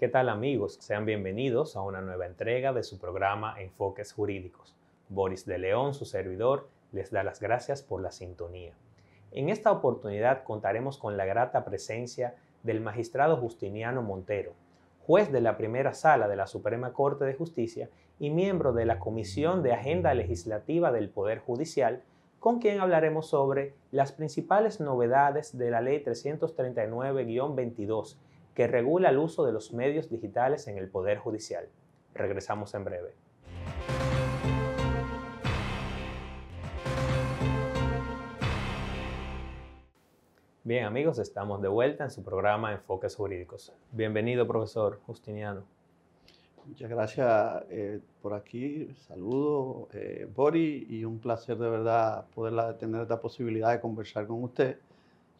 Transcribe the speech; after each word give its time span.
¿Qué 0.00 0.08
tal 0.08 0.30
amigos? 0.30 0.78
Sean 0.80 1.04
bienvenidos 1.04 1.76
a 1.76 1.82
una 1.82 2.00
nueva 2.00 2.24
entrega 2.24 2.72
de 2.72 2.84
su 2.84 2.98
programa 2.98 3.60
Enfoques 3.60 4.14
Jurídicos. 4.14 4.74
Boris 5.10 5.44
de 5.44 5.58
León, 5.58 5.92
su 5.92 6.06
servidor, 6.06 6.68
les 6.90 7.10
da 7.10 7.22
las 7.22 7.38
gracias 7.38 7.82
por 7.82 8.00
la 8.00 8.10
sintonía. 8.10 8.72
En 9.30 9.50
esta 9.50 9.70
oportunidad 9.70 10.42
contaremos 10.42 10.96
con 10.96 11.18
la 11.18 11.26
grata 11.26 11.66
presencia 11.66 12.34
del 12.62 12.80
magistrado 12.80 13.36
Justiniano 13.36 14.00
Montero, 14.00 14.54
juez 15.06 15.30
de 15.30 15.42
la 15.42 15.58
primera 15.58 15.92
sala 15.92 16.28
de 16.28 16.36
la 16.36 16.46
Suprema 16.46 16.94
Corte 16.94 17.26
de 17.26 17.34
Justicia 17.34 17.90
y 18.18 18.30
miembro 18.30 18.72
de 18.72 18.86
la 18.86 18.98
Comisión 18.98 19.62
de 19.62 19.74
Agenda 19.74 20.14
Legislativa 20.14 20.92
del 20.92 21.10
Poder 21.10 21.40
Judicial, 21.40 22.02
con 22.38 22.58
quien 22.58 22.80
hablaremos 22.80 23.26
sobre 23.26 23.74
las 23.90 24.12
principales 24.12 24.80
novedades 24.80 25.58
de 25.58 25.70
la 25.70 25.82
Ley 25.82 26.02
339-22 26.02 28.16
que 28.54 28.66
regula 28.66 29.10
el 29.10 29.18
uso 29.18 29.44
de 29.44 29.52
los 29.52 29.72
medios 29.72 30.10
digitales 30.10 30.66
en 30.68 30.78
el 30.78 30.88
Poder 30.88 31.18
Judicial. 31.18 31.68
Regresamos 32.14 32.74
en 32.74 32.84
breve. 32.84 33.14
Bien 40.62 40.84
amigos, 40.84 41.18
estamos 41.18 41.62
de 41.62 41.68
vuelta 41.68 42.04
en 42.04 42.10
su 42.10 42.22
programa 42.22 42.72
Enfoques 42.72 43.16
Jurídicos. 43.16 43.72
Bienvenido, 43.92 44.46
profesor 44.46 45.00
Justiniano. 45.06 45.62
Muchas 46.66 46.90
gracias 46.90 47.64
eh, 47.70 48.00
por 48.20 48.34
aquí. 48.34 48.88
Saludos, 49.08 49.88
eh, 49.94 50.28
Bori, 50.32 50.86
y 50.88 51.04
un 51.04 51.18
placer 51.18 51.56
de 51.56 51.68
verdad 51.68 52.26
poder 52.34 52.76
tener 52.78 53.02
esta 53.02 53.20
posibilidad 53.20 53.72
de 53.72 53.80
conversar 53.80 54.26
con 54.26 54.44
usted 54.44 54.78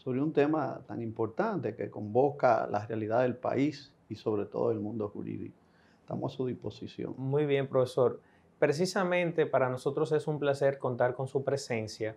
sobre 0.02 0.20
un 0.22 0.32
tema 0.32 0.80
tan 0.86 1.02
importante 1.02 1.74
que 1.74 1.90
convoca 1.90 2.66
la 2.66 2.86
realidad 2.86 3.20
del 3.20 3.36
país 3.36 3.92
y 4.08 4.14
sobre 4.14 4.46
todo 4.46 4.72
el 4.72 4.80
mundo 4.80 5.08
jurídico. 5.08 5.54
Estamos 6.00 6.32
a 6.32 6.36
su 6.38 6.46
disposición. 6.46 7.12
Muy 7.18 7.44
bien, 7.44 7.68
profesor. 7.68 8.18
Precisamente 8.58 9.44
para 9.44 9.68
nosotros 9.68 10.10
es 10.12 10.26
un 10.26 10.38
placer 10.38 10.78
contar 10.78 11.14
con 11.14 11.28
su 11.28 11.44
presencia 11.44 12.16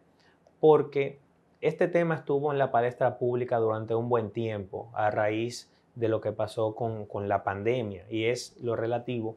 porque 0.61 1.19
este 1.59 1.89
tema 1.89 2.15
estuvo 2.15 2.53
en 2.53 2.57
la 2.57 2.71
palestra 2.71 3.17
pública 3.17 3.57
durante 3.57 3.95
un 3.95 4.07
buen 4.07 4.31
tiempo 4.31 4.89
a 4.93 5.11
raíz 5.11 5.69
de 5.95 6.07
lo 6.07 6.21
que 6.21 6.31
pasó 6.31 6.75
con, 6.75 7.05
con 7.05 7.27
la 7.27 7.43
pandemia 7.43 8.05
y 8.09 8.23
es 8.25 8.55
lo 8.61 8.77
relativo 8.77 9.35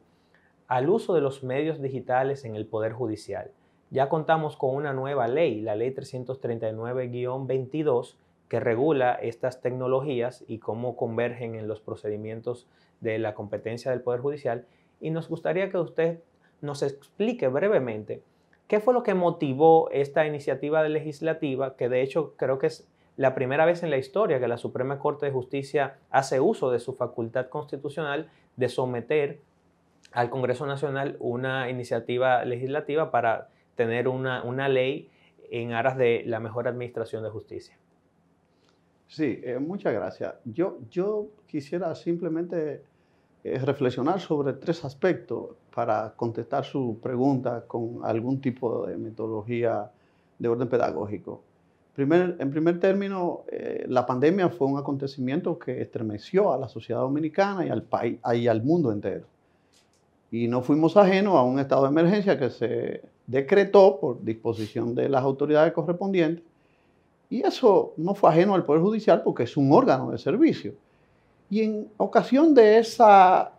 al 0.67 0.89
uso 0.89 1.13
de 1.13 1.21
los 1.21 1.43
medios 1.43 1.81
digitales 1.81 2.45
en 2.45 2.55
el 2.55 2.65
Poder 2.65 2.93
Judicial. 2.93 3.51
Ya 3.89 4.07
contamos 4.07 4.55
con 4.55 4.73
una 4.73 4.93
nueva 4.93 5.27
ley, 5.27 5.59
la 5.61 5.75
ley 5.75 5.91
339-22, 5.91 8.15
que 8.49 8.59
regula 8.59 9.13
estas 9.13 9.61
tecnologías 9.61 10.43
y 10.47 10.59
cómo 10.59 10.95
convergen 10.95 11.55
en 11.55 11.67
los 11.67 11.81
procedimientos 11.81 12.67
de 13.01 13.19
la 13.19 13.33
competencia 13.33 13.91
del 13.91 14.01
Poder 14.01 14.21
Judicial. 14.21 14.65
Y 14.99 15.09
nos 15.11 15.27
gustaría 15.29 15.69
que 15.69 15.77
usted 15.77 16.19
nos 16.61 16.81
explique 16.81 17.47
brevemente 17.47 18.23
qué 18.67 18.79
fue 18.79 18.93
lo 18.93 19.03
que 19.03 19.13
motivó 19.13 19.89
esta 19.91 20.25
iniciativa 20.25 20.83
legislativa, 20.87 21.75
que 21.75 21.89
de 21.89 22.01
hecho 22.01 22.33
creo 22.37 22.57
que 22.57 22.67
es 22.67 22.89
la 23.15 23.33
primera 23.33 23.65
vez 23.65 23.83
en 23.83 23.89
la 23.89 23.97
historia 23.97 24.39
que 24.39 24.47
la 24.47 24.57
Suprema 24.57 24.99
Corte 24.99 25.25
de 25.25 25.31
Justicia 25.31 25.97
hace 26.09 26.39
uso 26.39 26.71
de 26.71 26.79
su 26.79 26.93
facultad 26.93 27.49
constitucional 27.49 28.29
de 28.55 28.69
someter 28.69 29.39
al 30.11 30.29
Congreso 30.29 30.65
Nacional 30.65 31.17
una 31.19 31.69
iniciativa 31.69 32.45
legislativa 32.45 33.11
para 33.11 33.49
tener 33.75 34.07
una, 34.07 34.43
una 34.43 34.69
ley 34.69 35.09
en 35.49 35.73
aras 35.73 35.97
de 35.97 36.23
la 36.25 36.39
mejor 36.39 36.67
administración 36.67 37.23
de 37.23 37.29
justicia. 37.29 37.77
Sí, 39.07 39.39
eh, 39.43 39.57
muchas 39.59 39.93
gracias. 39.93 40.35
Yo, 40.45 40.79
yo 40.91 41.27
quisiera 41.47 41.95
simplemente 41.95 42.83
eh, 43.43 43.59
reflexionar 43.59 44.19
sobre 44.19 44.53
tres 44.53 44.83
aspectos 44.83 45.51
para 45.73 46.13
contestar 46.15 46.65
su 46.65 46.99
pregunta 47.01 47.63
con 47.65 48.01
algún 48.03 48.41
tipo 48.41 48.85
de 48.85 48.97
metodología 48.97 49.89
de 50.37 50.47
orden 50.47 50.67
pedagógico. 50.67 51.41
Primer, 51.95 52.35
en 52.39 52.51
primer 52.51 52.79
término, 52.79 53.43
eh, 53.47 53.85
la 53.87 54.05
pandemia 54.05 54.49
fue 54.49 54.67
un 54.67 54.77
acontecimiento 54.77 55.57
que 55.57 55.81
estremeció 55.81 56.51
a 56.51 56.57
la 56.57 56.67
sociedad 56.67 57.01
dominicana 57.01 57.65
y 57.65 57.69
al, 57.69 57.83
país, 57.83 58.19
y 58.35 58.47
al 58.47 58.61
mundo 58.61 58.91
entero. 58.91 59.25
Y 60.29 60.47
no 60.47 60.61
fuimos 60.61 60.97
ajenos 60.97 61.35
a 61.35 61.43
un 61.43 61.59
estado 61.59 61.83
de 61.83 61.89
emergencia 61.89 62.37
que 62.37 62.49
se 62.49 63.01
decretó 63.25 63.99
por 63.99 64.23
disposición 64.23 64.93
de 64.93 65.09
las 65.09 65.23
autoridades 65.23 65.73
correspondientes 65.73 66.43
y 67.29 67.45
eso 67.45 67.93
no 67.97 68.15
fue 68.15 68.29
ajeno 68.29 68.55
al 68.55 68.63
Poder 68.63 68.81
Judicial 68.81 69.21
porque 69.23 69.43
es 69.43 69.57
un 69.57 69.71
órgano 69.71 70.11
de 70.11 70.17
servicio. 70.17 70.73
Y 71.49 71.61
en 71.61 71.87
ocasión 71.97 72.53
de 72.53 72.77
esa 72.79 73.51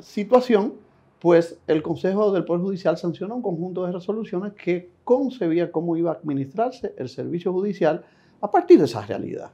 situación, 0.00 0.74
pues 1.20 1.58
el 1.66 1.82
Consejo 1.82 2.32
del 2.32 2.44
Poder 2.44 2.62
Judicial 2.62 2.96
sancionó 2.96 3.36
un 3.36 3.42
conjunto 3.42 3.86
de 3.86 3.92
resoluciones 3.92 4.52
que 4.54 4.90
concebía 5.04 5.70
cómo 5.70 5.96
iba 5.96 6.10
a 6.10 6.14
administrarse 6.14 6.94
el 6.96 7.08
servicio 7.08 7.52
judicial 7.52 8.04
a 8.40 8.50
partir 8.50 8.78
de 8.78 8.86
esa 8.86 9.06
realidad. 9.06 9.52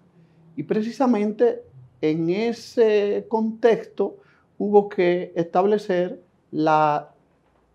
Y 0.56 0.62
precisamente 0.62 1.62
en 2.00 2.30
ese 2.30 3.26
contexto 3.28 4.16
hubo 4.56 4.88
que 4.88 5.32
establecer 5.36 6.22
la 6.50 7.10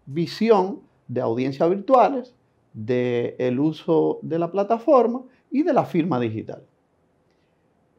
visión 0.05 0.79
de 1.07 1.21
audiencias 1.21 1.69
virtuales, 1.69 2.33
del 2.73 3.59
uso 3.59 4.17
de 4.23 4.39
la 4.39 4.51
plataforma 4.51 5.21
y 5.53 5.63
de 5.63 5.71
la 5.71 5.85
firma 5.85 6.19
digital. 6.19 6.63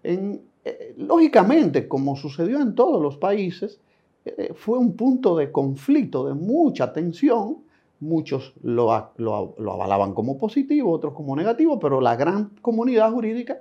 Eh, 0.03 0.95
lógicamente, 0.99 1.89
como 1.89 2.17
sucedió 2.17 2.61
en 2.61 2.75
todos 2.75 3.01
los 3.01 3.17
países, 3.17 3.81
eh, 4.25 4.53
fue 4.55 4.77
un 4.77 4.97
punto 4.97 5.37
de 5.37 5.53
conflicto, 5.53 6.27
de 6.27 6.35
mucha 6.35 6.93
tensión. 6.93 7.59
Muchos 8.01 8.53
lo, 8.63 8.93
avalaban 8.93 10.13
como 10.15 10.37
positivo, 10.37 10.91
otros 10.91 11.15
como 11.15 11.37
negativo, 11.37 11.79
pero 11.79 12.01
la 12.01 12.17
gran 12.17 12.51
comunidad 12.61 13.13
jurídica 13.13 13.59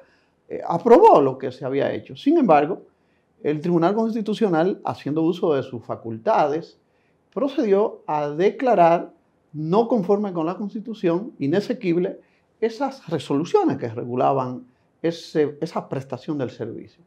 eh, 0.50 0.60
aprobó 0.68 1.22
lo 1.22 1.38
que 1.38 1.52
se 1.52 1.64
había 1.64 1.94
hecho. 1.94 2.16
Sin 2.16 2.38
embargo, 2.38 2.82
el 3.44 3.62
Tribunal 3.62 3.94
Constitucional, 3.94 4.82
haciendo 4.84 5.22
uso 5.22 5.54
de 5.54 5.62
sus 5.62 5.86
facultades, 5.86 6.80
procedió 7.32 8.02
a 8.08 8.30
declarar 8.30 9.14
no 9.54 9.88
conforme 9.88 10.34
con 10.34 10.48
la 10.48 10.56
Constitución, 10.56 11.34
inesequible, 11.38 12.20
esas 12.66 13.08
resoluciones 13.08 13.78
que 13.78 13.90
regulaban 13.90 14.66
esa 15.02 15.90
prestación 15.90 16.38
del 16.38 16.50
servicio. 16.50 17.04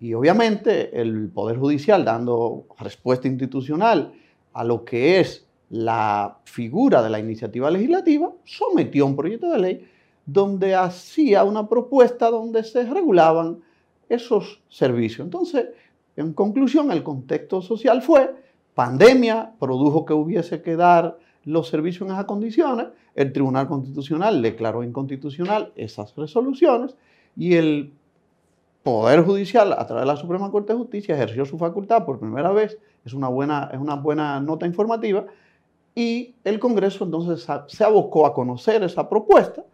Y 0.00 0.14
obviamente 0.14 1.00
el 1.00 1.28
Poder 1.28 1.58
Judicial, 1.58 2.04
dando 2.04 2.66
respuesta 2.78 3.28
institucional 3.28 4.12
a 4.52 4.64
lo 4.64 4.84
que 4.84 5.20
es 5.20 5.46
la 5.70 6.38
figura 6.44 7.02
de 7.02 7.10
la 7.10 7.20
iniciativa 7.20 7.70
legislativa, 7.70 8.32
sometió 8.44 9.06
un 9.06 9.14
proyecto 9.14 9.50
de 9.50 9.58
ley 9.58 9.88
donde 10.26 10.74
hacía 10.74 11.44
una 11.44 11.68
propuesta 11.68 12.30
donde 12.30 12.64
se 12.64 12.84
regulaban 12.84 13.60
esos 14.08 14.60
servicios. 14.68 15.24
Entonces, 15.24 15.68
en 16.16 16.32
conclusión, 16.32 16.90
el 16.90 17.02
contexto 17.02 17.62
social 17.62 18.02
fue 18.02 18.34
pandemia, 18.74 19.54
produjo 19.58 20.04
que 20.04 20.12
hubiese 20.12 20.60
que 20.60 20.76
dar 20.76 21.18
los 21.44 21.68
servicios 21.68 22.08
en 22.08 22.14
esas 22.14 22.26
condiciones, 22.26 22.88
el 23.14 23.32
Tribunal 23.32 23.68
Constitucional 23.68 24.42
declaró 24.42 24.82
inconstitucional 24.82 25.72
esas 25.76 26.14
resoluciones 26.16 26.96
y 27.36 27.54
el 27.54 27.92
Poder 28.82 29.24
Judicial, 29.24 29.72
a 29.72 29.86
través 29.86 30.02
de 30.02 30.06
la 30.06 30.16
Suprema 30.16 30.50
Corte 30.50 30.72
de 30.72 30.78
Justicia, 30.78 31.14
ejerció 31.14 31.44
su 31.44 31.56
facultad 31.56 32.04
por 32.04 32.18
primera 32.18 32.50
vez, 32.50 32.78
es 33.04 33.14
una 33.14 33.28
buena, 33.28 33.70
es 33.72 33.78
una 33.78 33.94
buena 33.94 34.40
nota 34.40 34.66
informativa, 34.66 35.26
y 35.94 36.34
el 36.42 36.58
Congreso 36.58 37.04
entonces 37.04 37.46
se 37.68 37.84
abocó 37.84 38.26
a 38.26 38.34
conocer 38.34 38.82
esa 38.82 39.08
propuesta, 39.08 39.64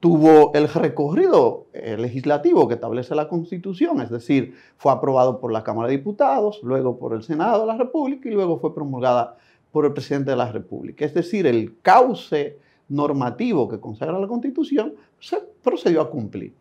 tuvo 0.00 0.52
el 0.54 0.68
recorrido 0.68 1.66
eh, 1.72 1.96
legislativo 1.98 2.68
que 2.68 2.74
establece 2.74 3.14
la 3.14 3.28
Constitución, 3.28 4.00
es 4.00 4.10
decir, 4.10 4.54
fue 4.76 4.92
aprobado 4.92 5.40
por 5.40 5.52
la 5.52 5.64
Cámara 5.64 5.88
de 5.88 5.96
Diputados, 5.96 6.60
luego 6.62 6.98
por 6.98 7.12
el 7.14 7.22
Senado 7.22 7.60
de 7.60 7.66
la 7.66 7.76
República 7.76 8.28
y 8.28 8.32
luego 8.32 8.58
fue 8.58 8.74
promulgada 8.74 9.36
por 9.76 9.84
el 9.84 9.92
presidente 9.92 10.30
de 10.30 10.38
la 10.38 10.50
República. 10.50 11.04
Es 11.04 11.12
decir, 11.12 11.46
el 11.46 11.82
cauce 11.82 12.56
normativo 12.88 13.68
que 13.68 13.78
consagra 13.78 14.18
la 14.18 14.26
Constitución 14.26 14.94
se 15.20 15.36
procedió 15.62 16.00
a 16.00 16.08
cumplir. 16.08 16.54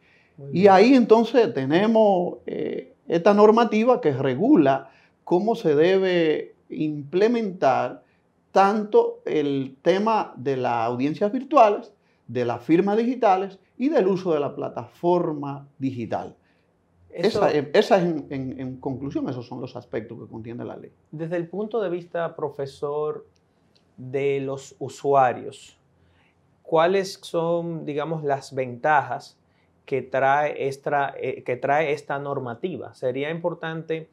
Y 0.52 0.68
ahí 0.68 0.96
entonces 0.96 1.54
tenemos 1.54 2.40
eh, 2.46 2.94
esta 3.08 3.34
normativa 3.34 4.02
que 4.02 4.12
regula 4.12 4.92
cómo 5.24 5.56
se 5.56 5.76
debe 5.76 6.56
implementar 6.68 8.04
tanto 8.52 9.22
el 9.24 9.78
tema 9.82 10.34
de 10.36 10.58
las 10.58 10.86
audiencias 10.86 11.32
virtuales, 11.32 11.94
de 12.28 12.44
las 12.44 12.64
firmas 12.64 12.98
digitales 12.98 13.60
y 13.78 13.88
del 13.88 14.08
uso 14.08 14.34
de 14.34 14.42
la 14.42 14.54
plataforma 14.54 15.70
digital 15.80 16.36
esa, 17.16 17.50
es 17.52 17.92
en, 17.92 18.78
conclusión, 18.82 19.30
esos 19.30 19.48
son 19.48 19.62
los 19.62 19.76
aspectos 19.76 20.20
que 20.20 20.28
contiene 20.28 20.66
la 20.66 20.76
ley. 20.76 20.92
Desde 21.12 21.38
el 21.38 21.48
punto 21.48 21.82
de 21.82 21.90
vista, 21.90 22.36
profesor, 22.36 23.26
de 23.96 24.42
los 24.42 24.76
usuarios, 24.80 25.80
¿cuáles 26.62 27.20
son, 27.22 27.86
digamos, 27.86 28.24
las 28.24 28.54
ventajas 28.54 29.40
que 29.86 30.02
trae 30.02 30.68
esta, 30.68 31.14
eh, 31.18 31.44
que 31.44 31.56
trae 31.56 31.94
esta 31.94 32.20
normativa? 32.20 32.94
Sería 32.94 33.30
importante 33.30 34.10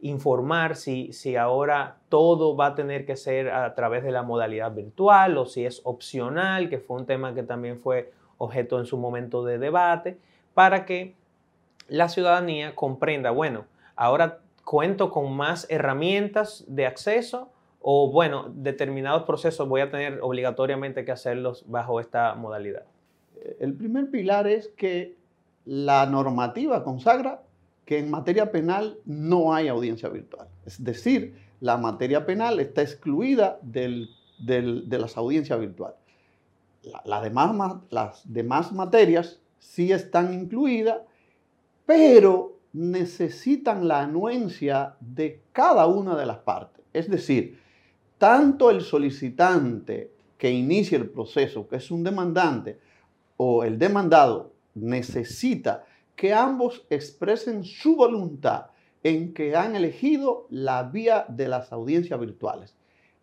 informar 0.00 0.76
si, 0.76 1.12
si 1.12 1.36
ahora 1.36 1.98
todo 2.08 2.56
va 2.56 2.68
a 2.68 2.74
tener 2.74 3.04
que 3.04 3.16
ser 3.16 3.50
a 3.50 3.74
través 3.74 4.02
de 4.02 4.12
la 4.12 4.22
modalidad 4.22 4.72
virtual 4.72 5.36
o 5.36 5.44
si 5.44 5.66
es 5.66 5.82
opcional, 5.84 6.70
que 6.70 6.78
fue 6.78 6.96
un 6.96 7.06
tema 7.06 7.34
que 7.34 7.42
también 7.42 7.80
fue 7.80 8.12
objeto 8.38 8.78
en 8.78 8.86
su 8.86 8.96
momento 8.96 9.44
de 9.44 9.58
debate, 9.58 10.18
para 10.54 10.86
que 10.86 11.14
la 11.88 12.08
ciudadanía 12.08 12.74
comprenda, 12.74 13.30
bueno, 13.30 13.66
ahora 13.94 14.40
cuento 14.64 15.10
con 15.10 15.32
más 15.36 15.66
herramientas 15.70 16.64
de 16.66 16.86
acceso 16.86 17.50
o, 17.80 18.10
bueno, 18.10 18.50
determinados 18.52 19.22
procesos 19.22 19.68
voy 19.68 19.80
a 19.80 19.90
tener 19.90 20.18
obligatoriamente 20.20 21.04
que 21.04 21.12
hacerlos 21.12 21.64
bajo 21.68 22.00
esta 22.00 22.34
modalidad. 22.34 22.82
El 23.60 23.74
primer 23.74 24.10
pilar 24.10 24.48
es 24.48 24.68
que 24.76 25.14
la 25.64 26.06
normativa 26.06 26.82
consagra 26.82 27.42
que 27.84 27.98
en 27.98 28.10
materia 28.10 28.50
penal 28.50 28.98
no 29.04 29.54
hay 29.54 29.68
audiencia 29.68 30.08
virtual. 30.08 30.48
Es 30.64 30.82
decir, 30.82 31.36
la 31.60 31.76
materia 31.76 32.26
penal 32.26 32.58
está 32.58 32.82
excluida 32.82 33.58
de 33.62 34.08
las 34.88 35.16
audiencias 35.16 35.60
virtuales. 35.60 35.96
demás, 37.22 37.76
las 37.90 38.22
demás 38.24 38.72
materias 38.72 39.40
sí 39.60 39.92
están 39.92 40.34
incluidas, 40.34 41.02
pero 41.86 42.58
necesitan 42.72 43.88
la 43.88 44.02
anuencia 44.02 44.96
de 45.00 45.40
cada 45.52 45.86
una 45.86 46.16
de 46.16 46.26
las 46.26 46.38
partes. 46.38 46.84
Es 46.92 47.08
decir, 47.08 47.58
tanto 48.18 48.70
el 48.70 48.82
solicitante 48.82 50.10
que 50.36 50.50
inicia 50.50 50.98
el 50.98 51.08
proceso, 51.08 51.66
que 51.66 51.76
es 51.76 51.90
un 51.90 52.04
demandante, 52.04 52.78
o 53.38 53.64
el 53.64 53.78
demandado 53.78 54.52
necesita 54.74 55.84
que 56.14 56.34
ambos 56.34 56.84
expresen 56.90 57.64
su 57.64 57.96
voluntad 57.96 58.66
en 59.02 59.32
que 59.32 59.54
han 59.54 59.76
elegido 59.76 60.46
la 60.50 60.82
vía 60.82 61.26
de 61.28 61.48
las 61.48 61.72
audiencias 61.72 62.18
virtuales. 62.18 62.74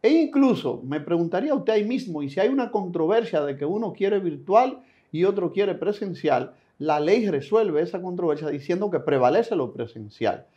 E 0.02 0.10
incluso 0.10 0.82
me 0.84 1.00
preguntaría 1.00 1.54
usted 1.54 1.74
ahí 1.74 1.86
mismo, 1.86 2.24
y 2.24 2.30
si 2.30 2.40
hay 2.40 2.50
una 2.50 2.72
controversia 2.72 3.42
de 3.42 3.58
que 3.58 3.66
uno 3.66 3.94
quiere 3.94 4.20
virtual 4.20 4.82
y 5.12 5.24
otro 5.26 5.52
quiere 5.52 5.76
presencial, 5.76 6.56
la 6.84 7.00
ley 7.00 7.30
resuelve 7.30 7.82
esa 7.82 8.02
controversia 8.02 8.50
diciendo 8.50 8.92
que 8.92 9.00
prevalece 9.00 9.56
lo 9.56 9.72
presencial. 9.72 10.48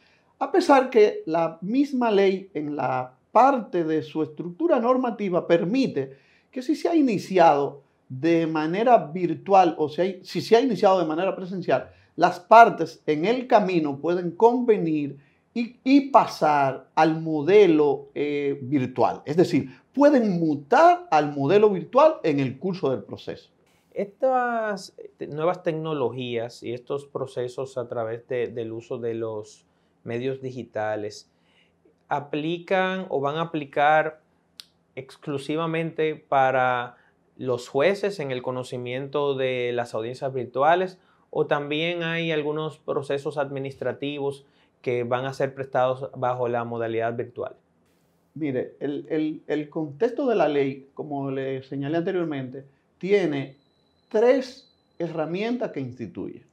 A 0.40 0.50
pesar 0.50 0.90
que 0.90 1.22
la 1.24 1.58
misma 1.60 2.10
ley 2.10 2.50
en 2.52 2.74
la 2.74 3.14
parte 3.30 3.84
de 3.84 4.02
su 4.02 4.24
estructura 4.24 4.80
normativa 4.80 5.46
permite 5.46 6.16
que 6.50 6.62
si 6.62 6.74
se 6.74 6.88
ha 6.88 6.96
iniciado 6.96 7.82
de 8.08 8.48
manera 8.48 8.98
virtual 8.98 9.76
o 9.78 9.88
si, 9.88 10.20
se 10.24 10.56
ha 10.56 10.60
iniciado 10.60 10.98
de 10.98 11.06
manera 11.06 11.36
presencial, 11.36 11.90
las 12.16 12.40
partes 12.40 13.00
en 13.06 13.24
el 13.24 13.46
camino 13.46 13.98
pueden 13.98 14.32
convenir 14.32 15.18
y, 15.54 16.10
pasar 16.10 16.88
al 16.96 17.20
modelo 17.20 18.08
eh, 18.14 18.58
virtual. 18.62 19.22
Es 19.24 19.36
decir, 19.36 19.70
pueden 19.94 20.40
mutar 20.40 21.06
al 21.10 21.34
modelo 21.34 21.70
virtual 21.70 22.16
en 22.24 22.40
el 22.40 22.58
curso 22.58 22.90
del 22.90 23.04
proceso. 23.04 23.48
Estas 23.96 24.94
nuevas 25.26 25.62
tecnologías 25.62 26.62
y 26.62 26.74
estos 26.74 27.06
procesos 27.06 27.78
a 27.78 27.88
través 27.88 28.28
del 28.28 28.72
uso 28.72 28.98
de 28.98 29.14
los 29.14 29.64
medios 30.04 30.42
digitales 30.42 31.30
aplican 32.08 33.06
o 33.08 33.22
van 33.22 33.36
a 33.36 33.40
aplicar 33.40 34.20
exclusivamente 34.96 36.14
para 36.14 36.98
los 37.38 37.70
jueces 37.70 38.20
en 38.20 38.32
el 38.32 38.42
conocimiento 38.42 39.34
de 39.34 39.72
las 39.72 39.94
audiencias 39.94 40.30
virtuales 40.34 40.98
o 41.30 41.46
también 41.46 42.02
hay 42.02 42.32
algunos 42.32 42.76
procesos 42.76 43.38
administrativos 43.38 44.44
que 44.82 45.04
van 45.04 45.24
a 45.24 45.32
ser 45.32 45.54
prestados 45.54 46.10
bajo 46.14 46.48
la 46.48 46.64
modalidad 46.64 47.16
virtual? 47.16 47.56
Mire, 48.34 48.76
el, 48.80 49.68
contexto 49.70 50.26
de 50.26 50.36
la 50.36 50.48
ley, 50.48 50.90
como 50.92 51.30
le 51.30 51.62
señalé 51.62 51.96
anteriormente, 51.96 52.66
tiene 52.98 53.56
tres 54.08 54.72
herramientas 54.98 55.72
que 55.72 55.80
instituye, 55.80 56.46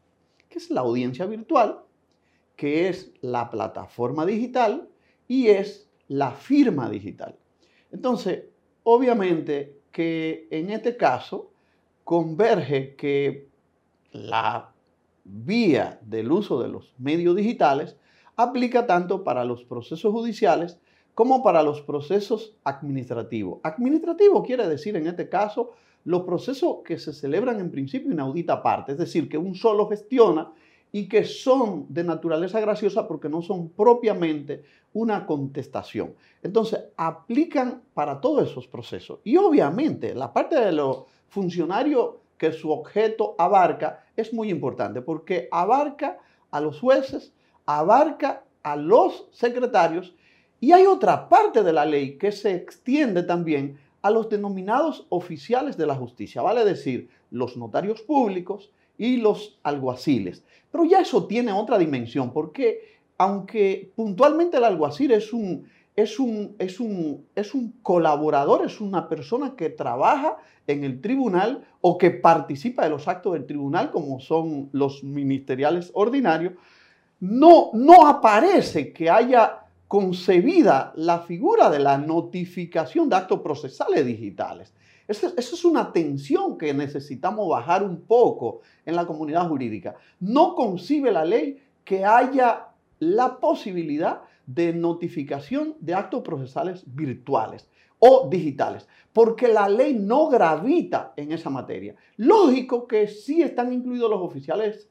que 0.50 0.58
es 0.58 0.70
la 0.70 0.82
audiencia 0.82 1.26
virtual, 1.26 1.80
que 2.56 2.90
es 2.90 3.12
la 3.22 3.50
plataforma 3.50 4.26
digital 4.26 4.90
y 5.28 5.48
es 5.48 5.90
la 6.08 6.32
firma 6.32 6.90
digital. 6.90 7.36
Entonces, 7.92 8.46
obviamente 8.84 9.80
que 9.92 10.48
en 10.52 10.72
este 10.72 10.98
caso 10.98 11.52
converge 12.04 12.96
que 12.96 13.48
la 14.12 14.74
vía 15.24 16.00
del 16.02 16.32
uso 16.32 16.62
de 16.62 16.68
los 16.68 16.94
medios 16.98 17.36
digitales 17.36 17.96
aplica 18.36 18.86
tanto 18.86 19.24
para 19.24 19.46
los 19.46 19.64
procesos 19.64 20.12
judiciales 20.12 20.80
como 21.16 21.44
para 21.44 21.64
los 21.64 21.82
procesos 21.82 22.56
administrativos. 22.64 23.60
Administrativo 23.64 24.44
quiere 24.44 24.68
decir 24.68 24.96
en 24.96 25.08
este 25.08 25.30
caso 25.30 25.72
los 26.06 26.24
procesos 26.24 26.78
que 26.84 26.98
se 26.98 27.14
celebran 27.14 27.60
en 27.60 27.72
principio 27.72 28.12
inaudita 28.12 28.62
parte, 28.62 28.94
es 28.94 28.98
decir, 28.98 29.30
que 29.30 29.38
un 29.38 29.56
solo 29.56 29.88
gestiona 29.88 30.52
y 30.92 31.08
que 31.08 31.24
son 31.24 31.86
de 31.90 32.04
naturaleza 32.04 32.60
graciosa 32.60 33.08
porque 33.08 33.30
no 33.30 33.42
son 33.42 33.70
propiamente 33.70 34.64
una 34.94 35.26
contestación. 35.26 36.14
Entonces, 36.44 36.84
aplican 36.98 37.82
para 37.94 38.22
todos 38.22 38.52
esos 38.52 38.68
procesos. 38.68 39.20
Y 39.24 39.38
obviamente, 39.38 40.14
la 40.14 40.32
parte 40.32 40.60
de 40.60 40.72
los 40.72 41.06
funcionarios 41.30 42.12
que 42.38 42.52
su 42.52 42.70
objeto 42.72 43.36
abarca 43.38 44.04
es 44.16 44.34
muy 44.34 44.50
importante 44.50 45.02
porque 45.02 45.48
abarca 45.52 46.20
a 46.52 46.60
los 46.60 46.80
jueces, 46.80 47.34
abarca 47.66 48.44
a 48.62 48.76
los 48.76 49.28
secretarios 49.32 50.14
y 50.64 50.72
hay 50.72 50.86
otra 50.86 51.28
parte 51.28 51.62
de 51.62 51.74
la 51.74 51.84
ley 51.84 52.18
que 52.18 52.32
se 52.32 52.56
extiende 52.56 53.24
también 53.24 53.78
a 54.02 54.10
los 54.10 54.30
denominados 54.30 55.06
oficiales 55.10 55.76
de 55.76 55.86
la 55.86 55.94
justicia, 55.94 56.42
vale 56.42 56.64
decir, 56.64 57.10
los 57.32 57.58
notarios 57.58 58.02
públicos 58.02 58.72
y 58.98 59.18
los 59.18 59.60
alguaciles. 59.64 60.46
Pero 60.72 60.86
ya 60.86 61.02
eso 61.02 61.28
tiene 61.28 61.52
otra 61.52 61.78
dimensión 61.78 62.32
porque 62.32 62.80
aunque 63.18 63.92
puntualmente 63.94 64.56
el 64.56 64.64
alguacil 64.64 65.12
es 65.12 65.34
un, 65.34 65.68
es 65.98 66.18
un, 66.18 66.56
es 66.58 66.80
un, 66.80 67.26
es 67.36 67.54
un 67.54 67.74
colaborador, 67.82 68.66
es 68.66 68.80
una 68.80 69.10
persona 69.10 69.58
que 69.58 69.70
trabaja 69.70 70.38
en 70.66 70.86
el 70.86 71.02
tribunal 71.02 71.68
o 71.82 71.98
que 71.98 72.10
participa 72.10 72.86
de 72.86 72.90
los 72.90 73.10
actos 73.10 73.34
del 73.34 73.46
tribunal, 73.46 73.92
como 73.92 74.22
son 74.22 74.70
los 74.72 75.04
ministeriales 75.04 75.92
ordinarios, 75.94 76.54
no, 77.20 77.72
no 77.74 78.08
aparece 78.08 78.94
que 78.94 79.10
haya 79.10 79.63
concebida 79.88 80.94
la 80.96 81.20
figura 81.20 81.70
de 81.70 81.80
la 81.80 81.98
notificación 81.98 83.10
de 83.10 83.16
actos 83.16 83.42
procesales 83.42 84.06
digitales. 84.06 84.74
Esa, 85.08 85.34
es 85.38 85.66
una 85.66 85.92
tensión 85.92 86.58
que 86.58 86.74
necesitamos 86.74 87.50
bajar 87.50 87.84
un 87.84 88.02
poco 88.02 88.62
en 88.86 88.96
la 88.96 89.06
comunidad 89.06 89.48
jurídica. 89.48 89.96
No 90.20 90.56
concibe 90.56 91.12
la 91.12 91.26
ley 91.26 91.62
que 91.84 92.06
haya 92.06 92.68
la 93.00 93.38
posibilidad 93.38 94.22
de 94.46 94.74
notificación 94.74 95.76
de 95.80 95.94
actos 95.94 96.22
procesales 96.22 96.84
virtuales 96.86 97.70
o 98.00 98.28
digitales, 98.30 98.88
porque 99.14 99.48
la 99.48 99.70
ley 99.70 99.94
no 99.94 100.28
gravita 100.28 101.14
en 101.16 101.32
esa 101.32 101.50
materia. 101.50 101.96
Lógico 102.18 102.88
que 102.88 103.08
sí 103.08 103.42
están 103.42 103.72
incluidos 103.72 104.10
los 104.10 104.22
oficiales, 104.22 104.90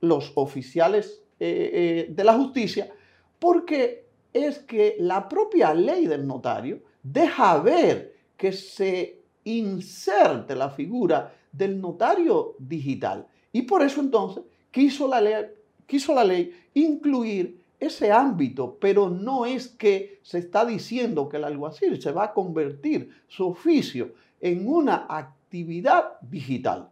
los 0.00 0.32
oficiales 0.36 1.22
eh, 1.40 1.70
eh, 1.72 2.12
de 2.12 2.24
la 2.24 2.34
justicia, 2.34 2.92
porque 3.38 4.01
es 4.32 4.60
que 4.60 4.96
la 4.98 5.28
propia 5.28 5.74
ley 5.74 6.06
del 6.06 6.26
notario 6.26 6.80
deja 7.02 7.58
ver 7.58 8.14
que 8.36 8.52
se 8.52 9.20
inserte 9.44 10.54
la 10.54 10.70
figura 10.70 11.34
del 11.50 11.80
notario 11.80 12.54
digital. 12.58 13.26
Y 13.52 13.62
por 13.62 13.82
eso 13.82 14.00
entonces 14.00 14.44
quiso 14.70 15.06
la 15.06 15.20
ley, 15.20 15.44
quiso 15.86 16.14
la 16.14 16.24
ley 16.24 16.52
incluir 16.74 17.62
ese 17.78 18.12
ámbito, 18.12 18.78
pero 18.80 19.10
no 19.10 19.44
es 19.44 19.68
que 19.68 20.20
se 20.22 20.38
está 20.38 20.64
diciendo 20.64 21.28
que 21.28 21.36
el 21.36 21.44
alguacil 21.44 22.00
se 22.00 22.12
va 22.12 22.24
a 22.26 22.32
convertir 22.32 23.10
su 23.26 23.48
oficio 23.48 24.12
en 24.40 24.68
una 24.68 25.06
actividad 25.08 26.20
digital. 26.20 26.88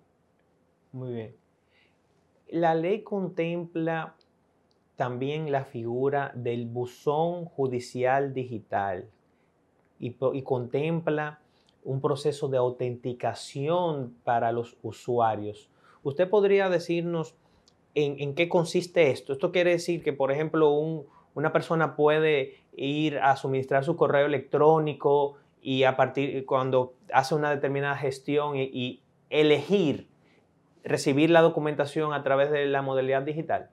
Muy 0.92 1.12
bien. 1.12 1.36
La 2.48 2.74
ley 2.74 3.02
contempla 3.02 4.16
también 5.00 5.50
la 5.50 5.64
figura 5.64 6.30
del 6.34 6.66
buzón 6.66 7.46
judicial 7.46 8.34
digital 8.34 9.08
y, 9.98 10.12
contempla 10.42 11.40
un 11.84 12.02
proceso 12.02 12.48
de 12.48 12.58
autenticación 12.58 14.14
para 14.24 14.52
los 14.52 14.76
usuarios. 14.82 15.70
¿Usted 16.02 16.28
podría 16.28 16.68
decirnos 16.68 17.34
¿en, 17.94 18.34
qué 18.34 18.50
consiste 18.50 19.10
esto? 19.10 19.32
Esto 19.32 19.52
quiere 19.52 19.70
decir 19.70 20.02
que, 20.02 20.12
por 20.12 20.32
ejemplo, 20.32 20.70
una 20.70 21.50
persona 21.50 21.96
puede 21.96 22.56
ir 22.76 23.20
a 23.20 23.36
suministrar 23.36 23.86
su 23.86 23.96
correo 23.96 24.26
electrónico 24.26 25.36
y 25.62 25.84
a 25.84 25.96
partir 25.96 26.44
cuando 26.44 26.92
hace 27.10 27.34
una 27.34 27.48
determinada 27.48 27.96
gestión 27.96 28.54
y, 28.54 29.00
elegir 29.30 30.08
recibir 30.84 31.30
la 31.30 31.40
documentación 31.40 32.12
a 32.12 32.22
través 32.22 32.50
de 32.50 32.66
la 32.66 32.82
modalidad 32.82 33.22
digital. 33.22 33.70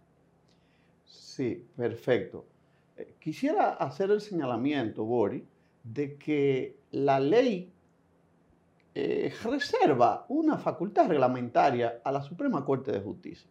Sí, 1.38 1.64
perfecto. 1.76 2.48
Eh, 2.96 3.14
quisiera 3.20 3.74
hacer 3.74 4.10
el 4.10 4.22
señalamiento, 4.22 5.06
Bori, 5.06 5.46
de 5.84 6.18
que 6.18 6.80
la 6.90 7.20
ley 7.20 7.72
eh, 8.96 9.32
reserva 9.44 10.26
una 10.30 10.58
facultad 10.58 11.08
reglamentaria 11.08 12.02
a 12.04 12.12
la 12.12 12.24
Suprema 12.24 12.66
Corte 12.66 12.92
de 12.92 13.02
Justicia. 13.02 13.48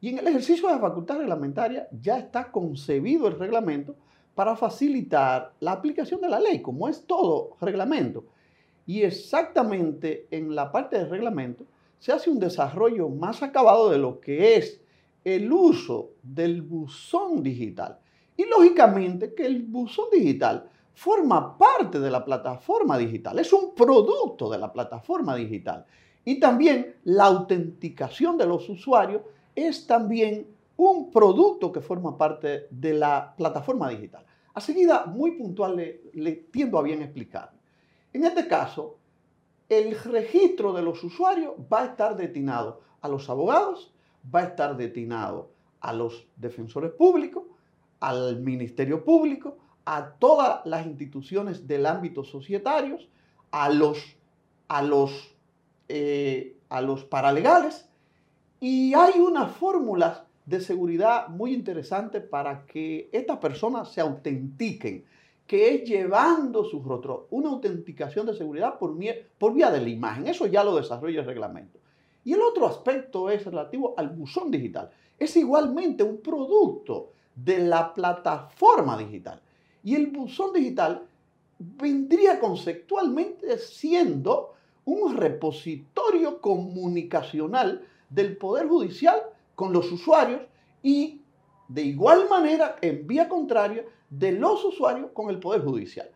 Y 0.00 0.10
en 0.10 0.18
el 0.20 0.28
ejercicio 0.28 0.68
de 0.68 0.74
la 0.74 0.80
facultad 0.80 1.18
reglamentaria 1.18 1.88
ya 1.90 2.16
está 2.16 2.52
concebido 2.52 3.26
el 3.26 3.40
reglamento 3.40 3.96
para 4.36 4.54
facilitar 4.54 5.52
la 5.58 5.72
aplicación 5.72 6.20
de 6.20 6.28
la 6.28 6.38
ley, 6.38 6.62
como 6.62 6.88
es 6.88 7.04
todo 7.08 7.56
reglamento. 7.60 8.24
Y 8.86 9.02
exactamente 9.02 10.28
en 10.30 10.54
la 10.54 10.70
parte 10.70 10.96
del 10.96 11.10
reglamento 11.10 11.64
se 11.98 12.12
hace 12.12 12.30
un 12.30 12.38
desarrollo 12.38 13.08
más 13.08 13.42
acabado 13.42 13.90
de 13.90 13.98
lo 13.98 14.20
que 14.20 14.54
es 14.54 14.79
el 15.24 15.52
uso 15.52 16.12
del 16.22 16.62
buzón 16.62 17.42
digital. 17.42 17.98
Y 18.36 18.46
lógicamente 18.46 19.34
que 19.34 19.46
el 19.46 19.62
buzón 19.62 20.06
digital 20.12 20.68
forma 20.94 21.56
parte 21.56 22.00
de 22.00 22.10
la 22.10 22.24
plataforma 22.24 22.98
digital, 22.98 23.38
es 23.38 23.52
un 23.52 23.74
producto 23.74 24.50
de 24.50 24.58
la 24.58 24.72
plataforma 24.72 25.34
digital. 25.34 25.86
Y 26.24 26.38
también 26.38 26.96
la 27.04 27.24
autenticación 27.24 28.36
de 28.36 28.46
los 28.46 28.68
usuarios 28.68 29.22
es 29.54 29.86
también 29.86 30.46
un 30.76 31.10
producto 31.10 31.72
que 31.72 31.80
forma 31.80 32.16
parte 32.16 32.66
de 32.70 32.94
la 32.94 33.34
plataforma 33.36 33.88
digital. 33.90 34.24
A 34.54 34.60
seguida, 34.60 35.06
muy 35.06 35.32
puntual, 35.32 35.76
le, 35.76 36.32
tiendo 36.50 36.78
a 36.78 36.82
bien 36.82 37.02
explicar. 37.02 37.52
En 38.12 38.24
este 38.24 38.48
caso, 38.48 38.98
el 39.68 39.94
registro 39.94 40.72
de 40.72 40.82
los 40.82 41.02
usuarios 41.04 41.54
va 41.72 41.82
a 41.82 41.86
estar 41.86 42.16
destinado 42.16 42.80
a 43.00 43.08
los 43.08 43.28
abogados, 43.30 43.94
va 44.32 44.40
a 44.40 44.44
estar 44.44 44.76
destinado 44.76 45.50
a 45.80 45.92
los 45.92 46.26
defensores 46.36 46.92
públicos, 46.92 47.44
al 48.00 48.40
Ministerio 48.40 49.04
Público, 49.04 49.58
a 49.84 50.12
todas 50.18 50.64
las 50.66 50.86
instituciones 50.86 51.66
del 51.66 51.86
ámbito 51.86 52.24
societario, 52.24 52.98
a 53.50 53.68
los, 53.70 53.98
a 54.68 54.82
los, 54.82 55.34
eh, 55.88 56.56
a 56.68 56.80
los 56.80 57.04
paralegales, 57.04 57.88
y 58.60 58.94
hay 58.94 59.18
unas 59.18 59.52
fórmulas 59.52 60.22
de 60.44 60.60
seguridad 60.60 61.28
muy 61.28 61.54
interesantes 61.54 62.22
para 62.22 62.66
que 62.66 63.08
estas 63.12 63.38
personas 63.38 63.90
se 63.92 64.00
autentiquen 64.00 65.04
que 65.50 65.74
es 65.74 65.82
llevando 65.82 66.62
su 66.62 66.80
rostro, 66.80 67.26
una 67.30 67.48
autenticación 67.48 68.24
de 68.24 68.34
seguridad 68.34 68.78
por, 68.78 68.96
por 69.36 69.52
vía 69.52 69.68
de 69.72 69.80
la 69.80 69.88
imagen. 69.88 70.28
Eso 70.28 70.46
ya 70.46 70.62
lo 70.62 70.76
desarrolla 70.76 71.22
el 71.22 71.26
reglamento. 71.26 71.80
Y 72.24 72.32
el 72.34 72.42
otro 72.42 72.66
aspecto 72.66 73.30
es 73.30 73.44
relativo 73.44 73.94
al 73.96 74.10
buzón 74.10 74.50
digital. 74.50 74.90
Es 75.18 75.36
igualmente 75.36 76.02
un 76.02 76.18
producto 76.18 77.12
de 77.34 77.58
la 77.58 77.94
plataforma 77.94 78.96
digital. 78.96 79.40
Y 79.82 79.94
el 79.94 80.08
buzón 80.08 80.52
digital 80.52 81.06
vendría 81.58 82.40
conceptualmente 82.40 83.58
siendo 83.58 84.54
un 84.84 85.16
repositorio 85.16 86.40
comunicacional 86.40 87.86
del 88.08 88.36
Poder 88.36 88.66
Judicial 88.66 89.20
con 89.54 89.72
los 89.72 89.90
usuarios 89.92 90.42
y 90.82 91.20
de 91.68 91.82
igual 91.82 92.28
manera, 92.28 92.76
en 92.80 93.06
vía 93.06 93.28
contraria, 93.28 93.84
de 94.08 94.32
los 94.32 94.64
usuarios 94.64 95.10
con 95.12 95.30
el 95.30 95.38
Poder 95.38 95.62
Judicial. 95.62 96.10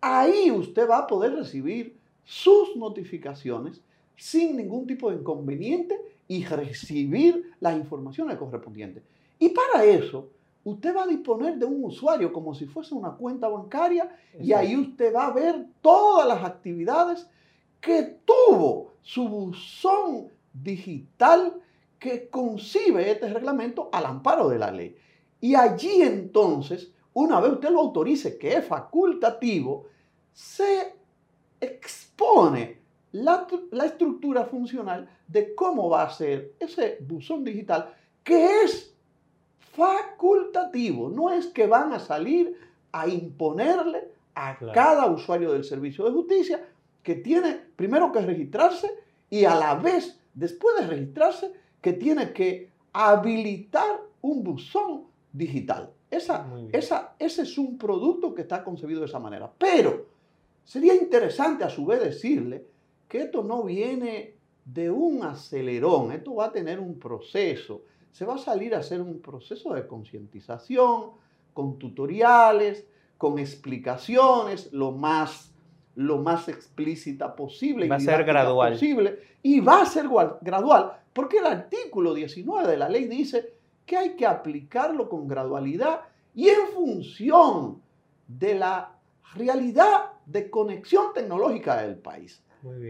Ahí 0.00 0.50
usted 0.52 0.88
va 0.88 0.98
a 0.98 1.06
poder 1.06 1.34
recibir 1.34 1.98
sus 2.24 2.76
notificaciones 2.76 3.80
sin 4.18 4.56
ningún 4.56 4.86
tipo 4.86 5.10
de 5.10 5.16
inconveniente 5.16 5.98
y 6.26 6.44
recibir 6.44 7.52
las 7.60 7.74
informaciones 7.76 8.36
correspondientes. 8.36 9.02
Y 9.38 9.48
para 9.48 9.84
eso, 9.84 10.28
usted 10.64 10.94
va 10.94 11.04
a 11.04 11.06
disponer 11.06 11.56
de 11.56 11.64
un 11.64 11.84
usuario 11.84 12.32
como 12.32 12.54
si 12.54 12.66
fuese 12.66 12.94
una 12.94 13.12
cuenta 13.12 13.48
bancaria 13.48 14.14
y 14.38 14.52
ahí 14.52 14.76
usted 14.76 15.14
va 15.14 15.28
a 15.28 15.32
ver 15.32 15.64
todas 15.80 16.28
las 16.28 16.44
actividades 16.44 17.26
que 17.80 18.18
tuvo 18.26 18.92
su 19.00 19.26
buzón 19.26 20.28
digital 20.52 21.54
que 21.98 22.28
concibe 22.28 23.10
este 23.10 23.32
reglamento 23.32 23.88
al 23.92 24.04
amparo 24.04 24.48
de 24.48 24.58
la 24.58 24.70
ley. 24.70 24.96
Y 25.40 25.54
allí 25.54 26.02
entonces 26.02 26.92
una 27.18 27.40
vez 27.40 27.52
usted 27.52 27.70
lo 27.70 27.80
autorice, 27.80 28.38
que 28.38 28.54
es 28.54 28.64
facultativo, 28.64 29.86
se 30.32 30.94
expone 31.60 32.78
la, 33.12 33.46
estructura 33.84 34.44
funcional 34.44 35.08
de 35.26 35.54
cómo 35.54 35.88
va 35.88 36.04
a 36.04 36.10
ser 36.10 36.54
ese 36.60 36.98
buzón 37.00 37.44
digital, 37.44 37.94
que 38.22 38.62
es 38.64 38.94
facultativo, 39.72 41.08
no 41.08 41.30
es 41.30 41.46
que 41.46 41.66
van 41.66 41.92
a 41.92 42.00
salir 42.00 42.58
a 42.92 43.08
imponerle 43.08 44.08
a 44.34 44.58
cada 44.72 45.06
usuario 45.06 45.52
del 45.52 45.64
servicio 45.64 46.04
de 46.04 46.12
justicia 46.12 46.64
que 47.02 47.16
tiene 47.16 47.60
primero 47.76 48.12
que 48.12 48.20
registrarse 48.20 48.90
y 49.30 49.44
a 49.44 49.54
la 49.54 49.74
vez, 49.74 50.20
después 50.34 50.76
de 50.76 50.86
registrarse, 50.86 51.52
que 51.80 51.92
tiene 51.92 52.32
que 52.32 52.70
habilitar 52.92 54.00
un 54.20 54.42
buzón 54.42 55.04
digital. 55.32 55.90
Esa, 56.10 56.46
esa, 56.72 57.14
ese 57.18 57.42
es 57.42 57.58
un 57.58 57.76
producto 57.78 58.34
que 58.34 58.42
está 58.42 58.64
concebido 58.64 59.00
de 59.00 59.06
esa 59.06 59.18
manera. 59.18 59.50
Pero 59.58 60.06
sería 60.64 60.94
interesante 60.94 61.64
a 61.64 61.70
su 61.70 61.84
vez 61.84 62.00
decirle 62.00 62.64
que 63.08 63.22
esto 63.22 63.42
no 63.42 63.64
viene 63.64 64.34
de 64.64 64.90
un 64.90 65.22
acelerón, 65.24 66.12
esto 66.12 66.34
va 66.34 66.46
a 66.46 66.52
tener 66.52 66.78
un 66.78 66.98
proceso, 66.98 67.82
se 68.12 68.24
va 68.24 68.34
a 68.34 68.38
salir 68.38 68.74
a 68.74 68.78
hacer 68.78 69.00
un 69.00 69.20
proceso 69.20 69.72
de 69.72 69.86
concientización, 69.86 71.12
con 71.54 71.78
tutoriales, 71.78 72.86
con 73.16 73.38
explicaciones, 73.38 74.72
lo 74.72 74.92
más, 74.92 75.52
lo 75.94 76.18
más 76.18 76.48
explícita 76.48 77.34
posible. 77.34 77.88
Va 77.88 77.96
a 77.96 78.00
ser 78.00 78.24
gradual. 78.24 78.74
Posible, 78.74 79.18
y 79.42 79.60
va 79.60 79.82
a 79.82 79.86
ser 79.86 80.06
gradual, 80.40 80.92
porque 81.12 81.38
el 81.38 81.46
artículo 81.46 82.14
19 82.14 82.68
de 82.68 82.76
la 82.76 82.88
ley 82.88 83.06
dice 83.06 83.54
que 83.86 83.96
hay 83.96 84.16
que 84.16 84.26
aplicarlo 84.26 85.08
con 85.08 85.26
gradualidad 85.26 86.02
y 86.34 86.48
en 86.48 86.68
función 86.74 87.80
de 88.26 88.54
la 88.54 88.98
realidad 89.34 90.12
de 90.26 90.50
conexión 90.50 91.12
tecnológica 91.14 91.82
del 91.82 91.96
país. 91.96 92.42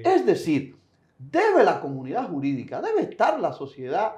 Es 0.05 0.25
decir, 0.25 0.77
debe 1.19 1.65
la 1.65 1.81
comunidad 1.81 2.29
jurídica, 2.29 2.81
debe 2.81 3.03
estar 3.03 3.39
la 3.41 3.53
sociedad 3.53 4.13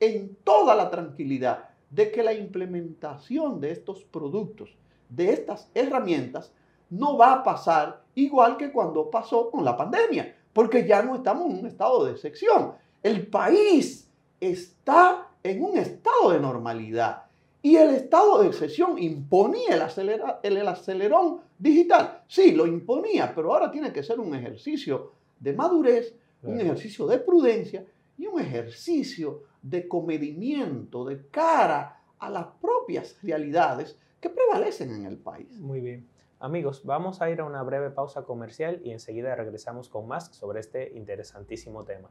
en 0.00 0.36
toda 0.44 0.74
la 0.74 0.90
tranquilidad 0.90 1.68
de 1.90 2.10
que 2.10 2.22
la 2.22 2.32
implementación 2.32 3.60
de 3.60 3.72
estos 3.72 4.04
productos, 4.04 4.76
de 5.08 5.32
estas 5.32 5.70
herramientas, 5.74 6.52
no 6.90 7.16
va 7.16 7.32
a 7.34 7.42
pasar 7.42 8.02
igual 8.14 8.56
que 8.56 8.72
cuando 8.72 9.10
pasó 9.10 9.50
con 9.50 9.64
la 9.64 9.76
pandemia, 9.76 10.36
porque 10.52 10.86
ya 10.86 11.02
no 11.02 11.16
estamos 11.16 11.46
en 11.46 11.58
un 11.58 11.66
estado 11.66 12.04
de 12.04 12.12
excepción. 12.12 12.72
El 13.02 13.26
país 13.26 14.10
está 14.40 15.28
en 15.42 15.62
un 15.62 15.78
estado 15.78 16.30
de 16.30 16.40
normalidad. 16.40 17.27
Y 17.68 17.76
el 17.76 17.90
estado 17.90 18.40
de 18.40 18.48
excepción 18.48 18.98
imponía 18.98 19.74
el, 19.74 20.56
el 20.56 20.68
acelerón 20.68 21.40
digital. 21.58 22.22
Sí, 22.26 22.52
lo 22.52 22.66
imponía, 22.66 23.34
pero 23.34 23.52
ahora 23.52 23.70
tiene 23.70 23.92
que 23.92 24.02
ser 24.02 24.18
un 24.20 24.34
ejercicio 24.34 25.12
de 25.38 25.52
madurez, 25.52 26.14
un 26.42 26.58
ejercicio 26.58 27.06
de 27.06 27.18
prudencia 27.18 27.84
y 28.16 28.26
un 28.26 28.40
ejercicio 28.40 29.42
de 29.60 29.86
comedimiento 29.86 31.04
de 31.04 31.26
cara 31.26 32.00
a 32.18 32.30
las 32.30 32.46
propias 32.58 33.18
realidades 33.22 33.98
que 34.18 34.30
prevalecen 34.30 34.90
en 34.90 35.04
el 35.04 35.18
país. 35.18 35.52
Muy 35.58 35.80
bien. 35.80 36.08
Amigos, 36.40 36.86
vamos 36.86 37.20
a 37.20 37.28
ir 37.28 37.42
a 37.42 37.44
una 37.44 37.62
breve 37.62 37.90
pausa 37.90 38.22
comercial 38.22 38.80
y 38.82 38.92
enseguida 38.92 39.34
regresamos 39.34 39.90
con 39.90 40.08
más 40.08 40.34
sobre 40.34 40.60
este 40.60 40.96
interesantísimo 40.96 41.84
tema. 41.84 42.08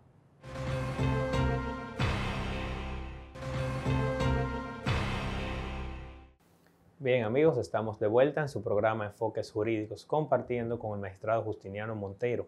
Bien 7.00 7.26
amigos, 7.26 7.60
estamos 7.60 8.00
de 8.00 8.08
vuelta 8.08 8.42
en 8.42 8.50
su 8.50 8.64
programa 8.64 9.06
Enfoques 9.06 9.52
Jurídicos 9.52 10.04
compartiendo 10.04 10.80
con 10.80 10.94
el 10.96 11.00
magistrado 11.00 11.44
Justiniano 11.44 11.94
Montero, 11.94 12.48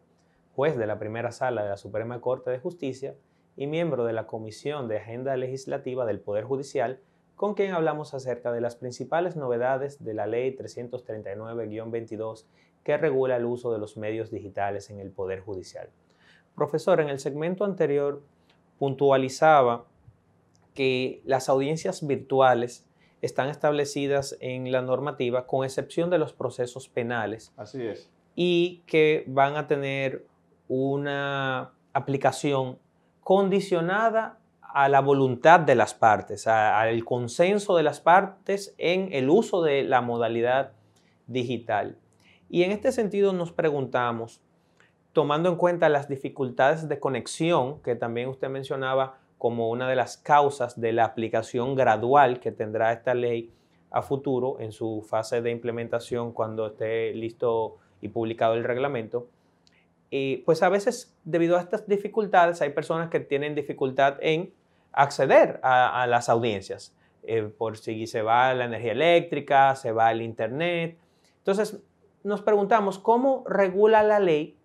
juez 0.56 0.76
de 0.76 0.88
la 0.88 0.98
primera 0.98 1.32
sala 1.32 1.62
de 1.62 1.70
la 1.70 1.78
Suprema 1.78 2.20
Corte 2.20 2.50
de 2.50 2.58
Justicia 2.58 3.14
y 3.56 3.68
miembro 3.68 4.06
de 4.06 4.14
la 4.14 4.26
Comisión 4.26 4.88
de 4.88 4.98
Agenda 4.98 5.38
Legislativa 5.38 6.04
del 6.08 6.20
Poder 6.20 6.46
Judicial, 6.46 7.00
con 7.36 7.54
quien 7.54 7.74
hablamos 7.74 8.16
acerca 8.16 8.52
de 8.52 8.60
las 8.60 8.76
principales 8.76 9.36
novedades 9.36 10.04
de 10.04 10.16
la 10.16 10.26
Ley 10.26 10.58
339-22 10.58 12.46
que 12.84 12.98
regula 12.98 13.36
el 13.36 13.46
uso 13.46 13.72
de 13.72 13.78
los 13.78 13.98
medios 13.98 14.32
digitales 14.32 14.90
en 14.90 15.00
el 15.00 15.12
Poder 15.12 15.42
Judicial. 15.42 15.92
Profesor, 16.56 17.02
en 17.02 17.10
el 17.10 17.20
segmento 17.20 17.66
anterior 17.66 18.24
puntualizaba 18.80 19.86
que 20.74 21.22
las 21.24 21.50
audiencias 21.50 22.08
virtuales 22.08 22.89
están 23.22 23.50
establecidas 23.50 24.38
en 24.40 24.72
la 24.72 24.82
normativa, 24.82 25.46
con 25.46 25.66
excepción 25.66 26.10
de 26.10 26.18
los 26.18 26.34
procesos 26.34 26.88
penales. 26.88 27.54
Así 27.58 27.82
es. 27.82 28.10
Y 28.36 28.84
que 28.86 29.26
van 29.28 29.58
a 29.58 29.68
tener 29.68 30.26
una 30.68 31.72
aplicación 31.94 32.78
condicionada 33.22 34.38
a 34.62 34.88
la 34.88 35.02
voluntad 35.02 35.60
de 35.60 35.76
las 35.76 35.94
partes, 35.94 36.48
al 36.48 37.04
consenso 37.04 37.76
de 37.76 37.84
las 37.84 38.00
partes 38.00 38.76
en 38.78 39.10
el 39.12 39.30
uso 39.30 39.64
de 39.64 39.84
la 39.84 40.02
modalidad 40.02 40.74
digital. 41.28 41.98
Y 42.50 42.64
en 42.64 42.72
este 42.72 42.92
sentido 42.92 43.34
nos 43.34 43.52
preguntamos, 43.52 44.42
tomando 45.14 45.50
en 45.50 45.56
cuenta 45.56 45.90
las 45.90 46.08
dificultades 46.08 46.88
de 46.88 47.00
conexión 47.00 47.82
que 47.82 47.96
también 47.96 48.30
usted 48.30 48.50
mencionaba 48.50 49.18
como 49.40 49.70
una 49.70 49.90
de 49.90 49.96
las 49.96 50.18
causas 50.18 50.80
de 50.80 50.92
la 50.92 51.06
aplicación 51.06 51.74
gradual 51.74 52.40
que 52.40 52.52
tendrá 52.52 52.94
esta 52.94 53.16
ley 53.16 53.52
a 53.90 54.04
futuro 54.04 54.58
en 54.60 54.72
su 54.72 55.02
fase 55.02 55.42
de 55.42 55.50
implementación 55.50 56.34
cuando 56.34 56.68
esté 56.68 57.14
listo 57.16 57.78
y 58.02 58.10
publicado 58.10 58.54
el 58.54 58.64
reglamento, 58.64 59.28
y 60.12 60.38
pues 60.38 60.62
a 60.62 60.70
veces 60.70 61.16
debido 61.24 61.58
a 61.58 61.62
estas 61.62 61.88
dificultades 61.88 62.62
hay 62.62 62.72
personas 62.72 63.10
que 63.10 63.20
tienen 63.20 63.56
dificultad 63.56 64.18
en 64.22 64.52
acceder 64.92 65.60
a, 65.64 66.06
las 66.08 66.30
audiencias, 66.30 66.94
eh, 67.24 67.44
por 67.44 67.78
si 67.78 68.08
se 68.08 68.22
va 68.22 68.54
la 68.54 68.66
energía 68.66 68.92
eléctrica, 68.92 69.76
se 69.76 69.92
va 69.92 70.12
el 70.12 70.22
internet. 70.22 70.98
Entonces 71.38 71.80
nos 72.24 72.42
preguntamos 72.42 73.00
cómo 73.00 73.44
regula 73.48 74.04
la 74.04 74.20
ley 74.20 74.56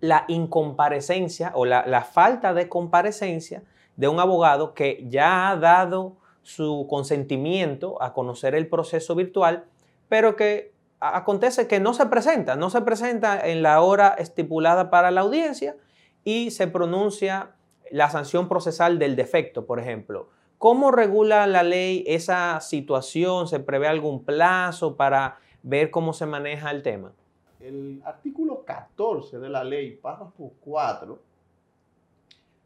la 0.00 0.24
incomparecencia 0.28 1.52
o 1.54 1.66
la, 1.66 1.86
la 1.86 2.02
falta 2.02 2.54
de 2.54 2.70
comparecencia 2.70 3.62
de 3.96 4.08
un 4.08 4.20
abogado 4.20 4.74
que 4.74 5.04
ya 5.08 5.50
ha 5.50 5.56
dado 5.56 6.16
su 6.42 6.86
consentimiento 6.88 8.02
a 8.02 8.12
conocer 8.12 8.54
el 8.54 8.66
proceso 8.66 9.14
virtual, 9.14 9.64
pero 10.08 10.36
que 10.36 10.72
acontece 11.00 11.66
que 11.66 11.80
no 11.80 11.94
se 11.94 12.06
presenta, 12.06 12.56
no 12.56 12.70
se 12.70 12.82
presenta 12.82 13.48
en 13.48 13.62
la 13.62 13.80
hora 13.80 14.08
estipulada 14.18 14.90
para 14.90 15.10
la 15.10 15.22
audiencia 15.22 15.76
y 16.24 16.50
se 16.50 16.66
pronuncia 16.66 17.52
la 17.90 18.10
sanción 18.10 18.48
procesal 18.48 18.98
del 18.98 19.16
defecto, 19.16 19.66
por 19.66 19.80
ejemplo. 19.80 20.28
¿Cómo 20.58 20.90
regula 20.90 21.46
la 21.46 21.62
ley 21.62 22.04
esa 22.06 22.60
situación? 22.60 23.48
¿Se 23.48 23.60
prevé 23.60 23.88
algún 23.88 24.24
plazo 24.24 24.96
para 24.96 25.38
ver 25.62 25.90
cómo 25.90 26.12
se 26.12 26.26
maneja 26.26 26.70
el 26.70 26.82
tema? 26.82 27.12
El 27.60 28.02
artículo 28.04 28.64
14 28.64 29.38
de 29.38 29.48
la 29.48 29.64
ley, 29.64 29.92
párrafo 29.92 30.52
4, 30.60 31.18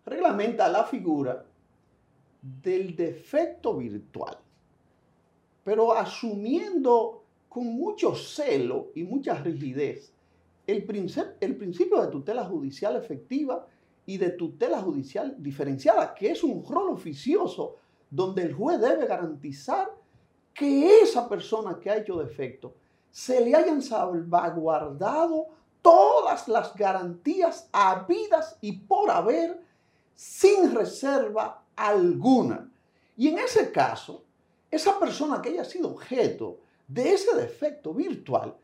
reglamenta 0.05 0.69
la 0.69 0.85
figura 0.85 1.45
del 2.41 2.95
defecto 2.95 3.77
virtual, 3.77 4.37
pero 5.63 5.93
asumiendo 5.93 7.25
con 7.49 7.67
mucho 7.67 8.15
celo 8.15 8.91
y 8.95 9.05
mucha 9.05 9.35
rigidez 9.35 10.13
el, 10.67 10.85
el 11.41 11.57
principio 11.57 12.01
de 12.01 12.09
tutela 12.09 12.45
judicial 12.45 12.97
efectiva 12.97 13.67
y 14.07 14.19
de 14.19 14.31
tutela 14.31 14.81
judicial 14.81 15.37
diferenciada, 15.39 16.15
que 16.15 16.31
es 16.31 16.43
un 16.43 16.65
rol 16.67 16.91
oficioso 16.91 17.77
donde 18.11 18.43
el 18.43 18.55
juez 18.55 18.81
debe 18.81 19.07
garantizar 19.07 19.91
que 20.53 21.01
esa 21.03 21.29
persona 21.29 21.79
que 21.81 21.91
ha 21.91 21.97
hecho 21.97 22.19
defecto 22.19 22.75
se 23.11 23.41
le 23.45 23.55
hayan 23.55 23.83
salvaguardado 23.83 25.49
todas 25.83 26.49
las 26.49 26.75
garantías 26.75 27.69
habidas 27.73 28.59
y 28.61 28.73
por 28.73 29.11
haber 29.11 29.64
sin 30.15 30.75
reserva 30.75 31.65
alguna. 31.77 32.71
Y 33.17 33.29
en 33.29 33.39
ese 33.39 33.71
caso, 33.71 34.25
esa 34.71 34.99
persona 34.99 35.41
que 35.41 35.51
haya 35.51 35.65
sido 35.65 35.91
objeto 35.91 36.61
de 36.87 37.13
ese 37.13 37.35
defecto 37.37 37.95
virtual 37.95 38.55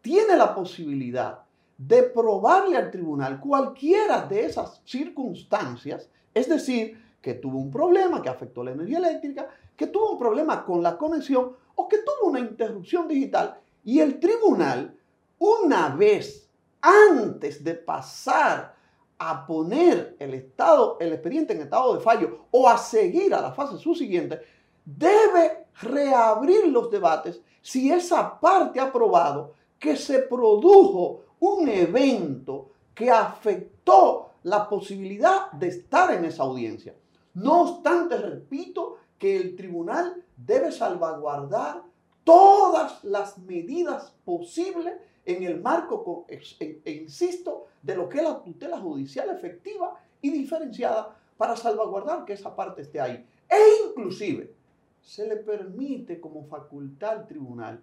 tiene 0.00 0.36
la 0.36 0.54
posibilidad 0.54 1.40
de 1.76 2.02
probarle 2.02 2.76
al 2.76 2.90
tribunal 2.90 3.38
cualquiera 3.38 4.26
de 4.26 4.46
esas 4.46 4.80
circunstancias, 4.84 6.08
es 6.34 6.48
decir, 6.48 7.00
que 7.20 7.34
tuvo 7.34 7.58
un 7.58 7.70
problema 7.70 8.22
que 8.22 8.28
afectó 8.28 8.64
la 8.64 8.72
energía 8.72 8.98
eléctrica, 8.98 9.48
que 9.76 9.86
tuvo 9.86 10.12
un 10.12 10.18
problema 10.18 10.64
con 10.64 10.82
la 10.82 10.96
conexión 10.96 11.52
o 11.74 11.88
que 11.88 11.98
tuvo 11.98 12.30
una 12.30 12.40
interrupción 12.40 13.06
digital 13.06 13.60
y 13.84 14.00
el 14.00 14.18
tribunal, 14.18 14.96
una 15.38 15.90
vez 15.90 16.48
antes 16.80 17.62
de 17.62 17.74
pasar 17.74 18.74
a 19.18 19.46
poner 19.46 20.16
el 20.18 20.34
estado, 20.34 20.96
el 21.00 21.12
expediente 21.12 21.52
en 21.52 21.62
estado 21.62 21.94
de 21.94 22.00
fallo 22.00 22.46
o 22.50 22.68
a 22.68 22.78
seguir 22.78 23.34
a 23.34 23.40
la 23.40 23.52
fase 23.52 23.78
subsiguiente, 23.78 24.40
debe 24.84 25.66
reabrir 25.82 26.68
los 26.68 26.90
debates 26.90 27.40
si 27.60 27.90
esa 27.90 28.38
parte 28.38 28.80
ha 28.80 28.92
probado 28.92 29.54
que 29.78 29.96
se 29.96 30.20
produjo 30.20 31.24
un 31.40 31.68
evento 31.68 32.70
que 32.94 33.10
afectó 33.10 34.30
la 34.44 34.68
posibilidad 34.68 35.50
de 35.52 35.68
estar 35.68 36.12
en 36.12 36.24
esa 36.24 36.44
audiencia. 36.44 36.94
No 37.34 37.62
obstante, 37.62 38.16
repito 38.16 38.96
que 39.18 39.36
el 39.36 39.56
tribunal 39.56 40.24
debe 40.36 40.72
salvaguardar 40.72 41.82
todas 42.24 43.02
las 43.04 43.38
medidas 43.38 44.14
posibles 44.24 44.94
en 45.28 45.42
el 45.42 45.60
marco, 45.60 46.24
e, 46.26 46.80
insisto, 46.90 47.66
de 47.82 47.94
lo 47.94 48.08
que 48.08 48.18
es 48.18 48.24
la 48.24 48.42
tutela 48.42 48.78
judicial 48.78 49.28
efectiva 49.28 49.94
y 50.22 50.30
diferenciada 50.30 51.14
para 51.36 51.54
salvaguardar 51.54 52.24
que 52.24 52.32
esa 52.32 52.56
parte 52.56 52.80
esté 52.82 52.98
ahí. 52.98 53.26
E 53.48 53.88
inclusive 53.88 54.54
se 55.02 55.26
le 55.28 55.36
permite 55.36 56.18
como 56.18 56.46
facultad 56.46 57.10
al 57.10 57.26
tribunal 57.26 57.80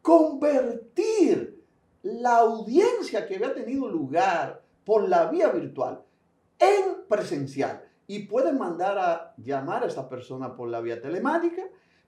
convertir 0.00 1.62
la 2.02 2.38
audiencia 2.38 3.26
que 3.26 3.36
había 3.36 3.54
tenido 3.54 3.88
lugar 3.88 4.62
por 4.86 5.06
la 5.06 5.26
vía 5.26 5.50
virtual 5.50 6.00
en 6.58 7.06
presencial 7.06 7.84
y 8.06 8.20
puede 8.20 8.52
mandar 8.52 8.98
a 8.98 9.34
llamar 9.36 9.84
a 9.84 9.88
esa 9.88 10.08
persona 10.08 10.56
por 10.56 10.70
la 10.70 10.80
vía 10.80 11.02
telemática, 11.02 11.62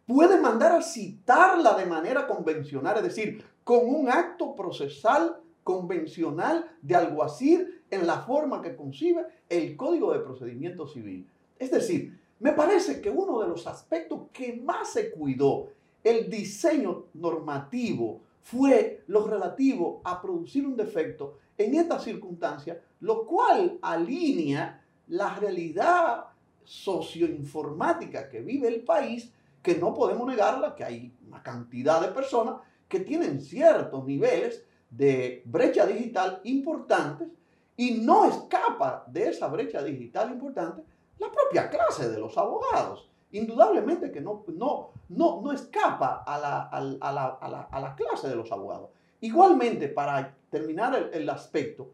puede 0.06 0.40
mandar 0.40 0.72
a 0.72 0.82
citarla 0.82 1.74
de 1.74 1.84
manera 1.84 2.26
convencional, 2.26 2.96
es 2.96 3.02
decir, 3.02 3.44
con 3.70 3.87
un 3.87 4.09
acto 4.09 4.56
procesal 4.56 5.37
convencional 5.62 6.76
de 6.83 6.96
alguacil 6.96 7.80
en 7.88 8.04
la 8.04 8.18
forma 8.22 8.61
que 8.61 8.74
concibe 8.74 9.24
el 9.48 9.76
Código 9.76 10.12
de 10.12 10.18
Procedimiento 10.18 10.88
Civil. 10.88 11.30
Es 11.56 11.70
decir, 11.70 12.18
me 12.40 12.50
parece 12.50 13.00
que 13.00 13.11
uno 13.11 13.38
de 13.38 13.46
los 13.46 13.68
aspectos 13.68 14.22
que 14.33 14.54
más 14.54 14.90
se 14.92 15.12
cuidó 15.12 15.68
el 16.02 16.28
diseño 16.28 17.04
normativo 17.14 18.22
fue 18.40 19.04
lo 19.06 19.24
relativo 19.24 20.00
a 20.02 20.20
producir 20.20 20.66
un 20.66 20.76
defecto 20.76 21.38
en 21.56 21.76
esta 21.76 22.00
circunstancia, 22.00 22.83
lo 22.98 23.24
cual 23.24 23.78
alinea 23.83 24.85
la 25.06 25.37
realidad 25.37 26.24
socioinformática 26.64 28.28
que 28.28 28.40
vive 28.40 28.66
el 28.66 28.83
país, 28.83 29.33
que 29.62 29.76
no 29.76 29.94
podemos 29.94 30.26
negarla, 30.26 30.74
que 30.74 30.83
hay 30.83 31.14
una 31.24 31.40
cantidad 31.40 32.00
de 32.00 32.09
personas 32.09 32.56
que 32.90 33.00
tienen 33.00 33.40
ciertos 33.40 34.05
niveles 34.05 34.66
de 34.90 35.42
brecha 35.46 35.87
digital 35.87 36.40
importantes 36.42 37.29
y 37.76 37.92
no 37.92 38.26
escapa 38.26 39.05
de 39.07 39.29
esa 39.29 39.46
brecha 39.46 39.81
digital 39.83 40.33
importante 40.33 40.83
la 41.18 41.31
propia 41.31 41.70
clase 41.70 42.11
de 42.11 42.18
los 42.18 42.37
abogados. 42.37 43.09
Indudablemente 43.31 44.11
que 44.11 44.20
no, 44.20 44.44
no, 44.48 44.90
no, 45.09 45.40
no 45.40 45.53
escapa 45.53 46.24
a 46.26 46.38
la, 46.38 46.62
a, 46.62 47.81
la, 47.81 47.94
clase 47.94 48.29
de 48.29 48.35
los 48.35 48.50
abogados. 48.50 48.90
Igualmente, 49.20 49.87
para 49.87 50.35
terminar 50.50 50.96
el, 50.96 51.22
el 51.22 51.31
aspecto, 51.31 51.92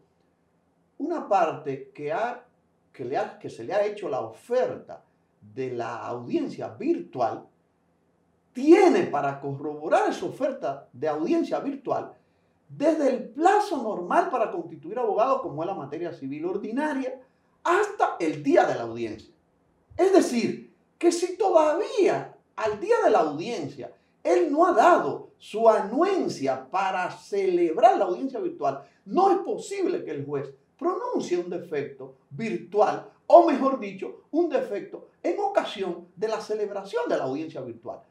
una 0.97 1.29
parte 1.29 1.91
que, 1.93 2.11
ha, 2.11 2.43
que, 2.91 3.05
le 3.05 3.17
ha, 3.17 3.37
que 3.37 3.51
se 3.51 3.63
le 3.63 3.73
ha 3.73 3.85
hecho 3.85 4.09
la 4.09 4.21
oferta 4.21 5.03
de 5.39 5.71
la 5.73 5.97
audiencia 6.07 6.69
virtual 6.69 7.45
tiene 8.57 9.03
para 9.03 9.39
corroborar 9.39 10.09
esa 10.09 10.25
oferta 10.25 10.89
de 10.91 11.07
audiencia 11.07 11.59
virtual 11.59 12.11
desde 12.67 13.07
el 13.07 13.29
plazo 13.29 13.83
normal 13.83 14.31
para 14.31 14.51
constituir 14.51 14.97
abogado, 14.97 15.43
como 15.43 15.61
es 15.61 15.67
la 15.67 15.75
materia 15.75 16.11
civil 16.11 16.43
ordinaria, 16.43 17.21
hasta 17.63 18.15
el 18.19 18.41
día 18.41 18.65
de 18.65 18.73
la 18.73 18.81
audiencia. 18.81 19.31
Es 19.95 20.11
decir, 20.11 20.73
que 20.97 21.11
si 21.11 21.37
todavía 21.37 22.35
al 22.55 22.79
día 22.79 22.95
de 23.05 23.11
la 23.11 23.19
audiencia 23.19 23.93
él 24.23 24.51
no 24.51 24.65
ha 24.65 24.71
dado 24.71 25.29
su 25.37 25.69
anuencia 25.69 26.67
para 26.67 27.11
celebrar 27.11 27.95
la 27.95 28.05
audiencia 28.05 28.39
virtual, 28.39 28.81
no 29.05 29.29
es 29.29 29.37
posible 29.37 30.03
que 30.03 30.09
el 30.09 30.25
juez 30.25 30.51
pronuncie 30.79 31.37
un 31.37 31.51
defecto 31.51 32.15
virtual, 32.31 33.07
o 33.27 33.45
mejor 33.47 33.79
dicho, 33.79 34.23
un 34.31 34.49
defecto 34.49 35.09
en 35.21 35.39
ocasión 35.39 36.07
de 36.15 36.27
la 36.27 36.41
celebración 36.41 37.07
de 37.07 37.17
la 37.17 37.25
audiencia 37.25 37.61
virtual 37.61 38.01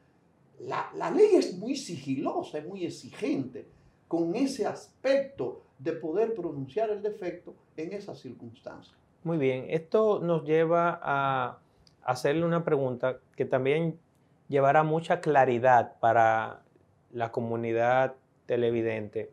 la, 0.59 1.11
ley 1.11 1.35
es 1.35 1.57
muy 1.57 1.75
sigilosa, 1.75 2.59
es 2.59 2.65
muy 2.65 2.85
exigente 2.85 3.67
con 4.07 4.35
ese 4.35 4.65
aspecto 4.65 5.63
de 5.77 5.93
poder 5.93 6.33
pronunciar 6.33 6.89
el 6.89 7.01
defecto 7.01 7.55
en 7.75 7.93
esas 7.93 8.19
circunstancias. 8.19 8.97
Muy 9.23 9.37
bien, 9.37 9.65
esto 9.69 10.19
nos 10.19 10.43
lleva 10.45 10.99
a 11.01 11.59
hacerle 12.03 12.45
una 12.45 12.63
pregunta 12.63 13.19
que 13.35 13.45
también 13.45 13.99
llevará 14.47 14.83
mucha 14.83 15.19
claridad 15.21 15.99
para 15.99 16.63
la 17.11 17.31
comunidad 17.31 18.15
televidente 18.45 19.31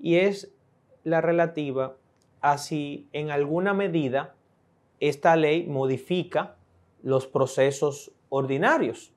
y 0.00 0.16
es 0.16 0.52
la 1.04 1.20
relativa 1.20 1.96
a 2.40 2.58
si 2.58 3.08
en 3.12 3.30
alguna 3.30 3.72
medida 3.74 4.34
esta 5.00 5.36
ley 5.36 5.66
modifica 5.66 6.56
los 7.02 7.26
procesos 7.26 8.12
ordinarios. 8.28 9.12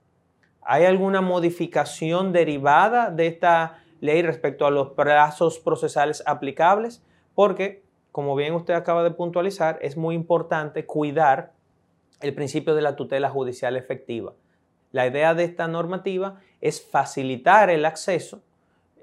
¿Hay 0.71 0.85
alguna 0.85 1.21
modificación 1.21 2.31
derivada 2.31 3.09
de 3.09 3.25
esta 3.25 3.81
ley 4.01 4.21
respecto 4.21 4.67
a 4.67 4.69
los 4.69 4.91
plazos 4.91 5.57
procesales 5.57 6.21
aplicables? 6.27 7.03
Porque, 7.33 7.81
como 8.11 8.35
bien 8.35 8.53
usted 8.53 8.75
acaba 8.75 9.03
de 9.03 9.09
puntualizar, 9.09 9.79
es 9.81 9.97
muy 9.97 10.13
importante 10.13 10.85
cuidar 10.85 11.53
el 12.21 12.35
principio 12.35 12.75
de 12.75 12.83
la 12.83 12.95
tutela 12.95 13.31
judicial 13.31 13.77
efectiva. 13.77 14.33
La 14.91 15.07
idea 15.07 15.33
de 15.33 15.45
esta 15.45 15.67
normativa 15.67 16.39
es 16.61 16.87
facilitar 16.87 17.71
el 17.71 17.83
acceso, 17.83 18.43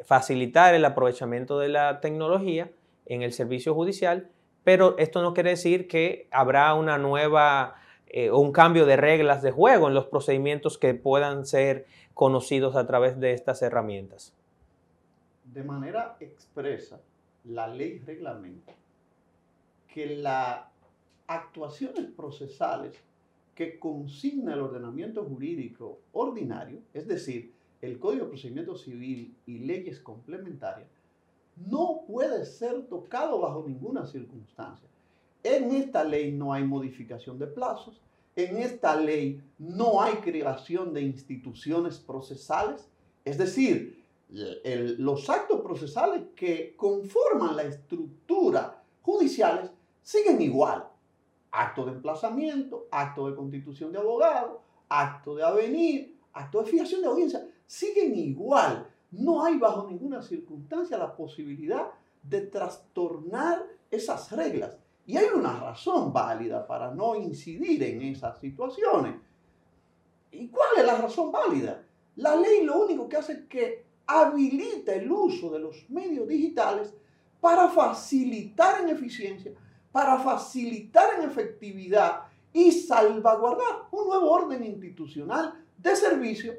facilitar 0.05 0.73
el 0.73 0.85
aprovechamiento 0.85 1.59
de 1.59 1.71
la 1.71 2.01
tecnología 2.01 2.71
en 3.07 3.23
el 3.23 3.33
servicio 3.33 3.75
judicial, 3.75 4.29
pero 4.63 4.97
esto 4.99 5.21
no 5.21 5.35
quiere 5.35 5.51
decir 5.51 5.89
que 5.89 6.29
habrá 6.31 6.73
una 6.75 6.97
nueva 6.97 7.75
eh, 8.09 8.31
un 8.31 8.53
cambio 8.53 8.87
de 8.87 8.97
reglas 8.97 9.43
de 9.43 9.51
juego 9.51 9.89
en 9.89 9.95
los 9.95 10.07
procedimientos 10.07 10.79
que 10.79 10.95
puedan 10.95 11.45
ser 11.47 11.87
conocidos 12.15 12.77
a 12.77 12.87
través 12.87 13.19
de 13.21 13.33
estas 13.33 13.63
herramientas. 13.63 14.33
De 15.45 15.65
manera 15.65 16.17
expresa, 16.21 17.01
la 17.45 17.67
ley 17.69 17.99
reglamenta 18.01 18.73
que 19.93 20.17
las 20.17 20.61
actuaciones 21.27 22.07
procesales 22.17 22.95
que 23.55 23.79
consigna 23.79 24.55
el 24.55 24.61
ordenamiento 24.61 25.25
jurídico 25.25 26.01
ordinario, 26.13 26.81
es 26.93 27.09
decir, 27.09 27.53
el 27.81 27.99
Código 27.99 28.25
de 28.25 28.31
Procedimiento 28.31 28.77
Civil 28.77 29.35
y 29.47 29.61
leyes 29.61 30.01
complementarias, 30.01 30.89
no 31.57 32.03
puede 32.07 32.45
ser 32.45 32.87
tocado 32.87 33.41
bajo 33.41 33.65
ninguna 33.67 34.07
circunstancia. 34.07 34.89
En 35.49 35.71
esta 35.71 36.03
ley 36.03 36.33
no 36.33 36.53
hay 36.53 36.65
modificación 36.65 37.39
de 37.39 37.47
plazos, 37.47 38.01
en 38.35 38.57
esta 38.57 38.97
ley 38.97 39.41
no 39.61 40.03
hay 40.03 40.15
creación 40.17 40.93
de 40.93 41.03
instituciones 41.03 42.01
procesales, 42.01 42.89
es 43.25 43.39
decir, 43.39 44.05
los 44.29 45.31
actos 45.31 45.61
procesales 45.61 46.25
que 46.35 46.75
conforman 46.77 47.55
la 47.55 47.63
estructura 47.63 48.83
judiciales 49.03 49.71
siguen 50.03 50.43
igual 50.43 50.89
acto 51.53 51.85
de 51.85 51.93
emplazamiento, 51.93 52.89
acto 52.91 53.31
de 53.31 53.37
constitución 53.37 53.93
de 53.93 53.99
abogado, 53.99 54.63
acto 54.89 55.37
de 55.37 55.45
avenir, 55.45 56.19
acto 56.33 56.61
de 56.61 56.71
fijación 56.73 57.03
de 57.03 57.07
audiencia, 57.07 57.49
siguen 57.67 58.17
igual. 58.17 58.89
No 59.13 59.45
hay 59.45 59.59
bajo 59.59 59.87
ninguna 59.89 60.23
circunstancia 60.23 60.99
la 60.99 61.15
posibilidad 61.15 61.87
de 62.25 62.41
trastornar 62.41 63.65
esas 63.93 64.33
reglas. 64.33 64.77
Y 65.07 65.17
hay 65.17 65.27
una 65.35 65.59
razón 65.59 66.13
válida 66.13 66.67
para 66.67 66.93
no 66.93 67.15
incidir 67.15 67.83
en 67.83 68.03
esas 68.03 68.39
situaciones. 68.41 69.15
¿Y 70.33 70.49
cuál 70.49 70.69
es 70.79 70.85
la 70.85 70.97
razón 70.97 71.31
válida? 71.31 71.83
La 72.17 72.35
ley 72.35 72.65
lo 72.65 72.85
único 72.85 73.09
que 73.09 73.17
hace 73.17 73.33
es 73.33 73.41
que 73.49 73.85
habilita 74.07 74.95
el 74.95 75.11
uso 75.11 75.51
de 75.51 75.61
los 75.61 75.89
medios 75.89 76.27
digitales 76.27 76.93
para 77.41 77.69
facilitar 77.69 78.81
en 78.81 78.89
eficiencia 78.89 79.53
para 79.97 80.19
facilitar 80.19 81.15
en 81.19 81.31
efectividad 81.31 82.25
y 82.53 82.71
salvaguardar 82.71 83.89
un 83.93 84.09
nuevo 84.09 84.31
orden 84.31 84.63
institucional 84.63 85.55
de 85.79 85.97
servicio 85.97 86.53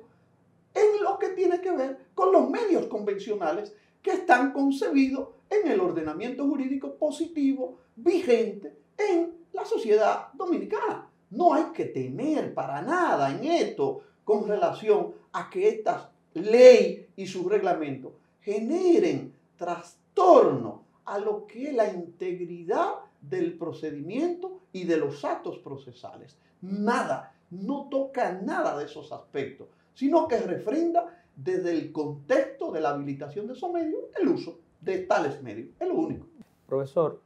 en 0.74 1.04
lo 1.04 1.20
que 1.20 1.30
tiene 1.30 1.62
que 1.62 1.70
ver 1.70 2.08
con 2.16 2.32
los 2.32 2.50
medios 2.50 2.88
convencionales 2.88 3.76
que 4.08 4.14
están 4.14 4.54
concebidos 4.54 5.28
en 5.50 5.70
el 5.70 5.82
ordenamiento 5.82 6.48
jurídico 6.48 6.96
positivo 6.96 7.80
vigente 7.98 8.74
en 8.98 9.34
la 9.52 9.66
sociedad 9.66 10.30
dominicana. 10.34 11.10
No 11.32 11.54
hay 11.54 11.66
que 11.74 11.86
temer 11.86 12.54
para 12.54 12.82
nada 12.82 13.32
en 13.32 13.44
esto 13.44 14.02
con 14.24 14.48
relación 14.48 15.14
a 15.34 15.50
que 15.50 15.68
esta 15.68 16.10
ley 16.36 17.10
y 17.18 17.28
sus 17.28 17.48
reglamentos 17.48 18.14
generen 18.40 19.34
trastorno 19.58 20.86
a 21.04 21.20
lo 21.20 21.46
que 21.46 21.68
es 21.68 21.76
la 21.76 21.92
integridad 21.92 22.94
del 23.20 23.58
procedimiento 23.58 24.62
y 24.72 24.86
de 24.86 24.96
los 24.96 25.26
actos 25.26 25.58
procesales. 25.58 26.38
Nada, 26.62 27.36
no 27.50 27.90
toca 27.92 28.32
nada 28.32 28.78
de 28.78 28.86
esos 28.86 29.12
aspectos, 29.12 29.68
sino 29.94 30.30
que 30.30 30.38
refrenda 30.38 31.26
desde 31.38 31.72
el 31.72 31.92
contexto 31.92 32.72
de 32.72 32.82
la 32.82 32.90
habilitación 32.90 33.48
de 33.48 33.54
esos 33.54 33.72
medios 33.72 34.02
el 34.20 34.28
uso 34.28 34.60
de 34.82 35.00
tales 35.00 35.42
medios. 35.42 35.70
Es 35.80 35.88
lo 35.88 35.96
único. 35.96 36.28
Profesor, 36.66 37.22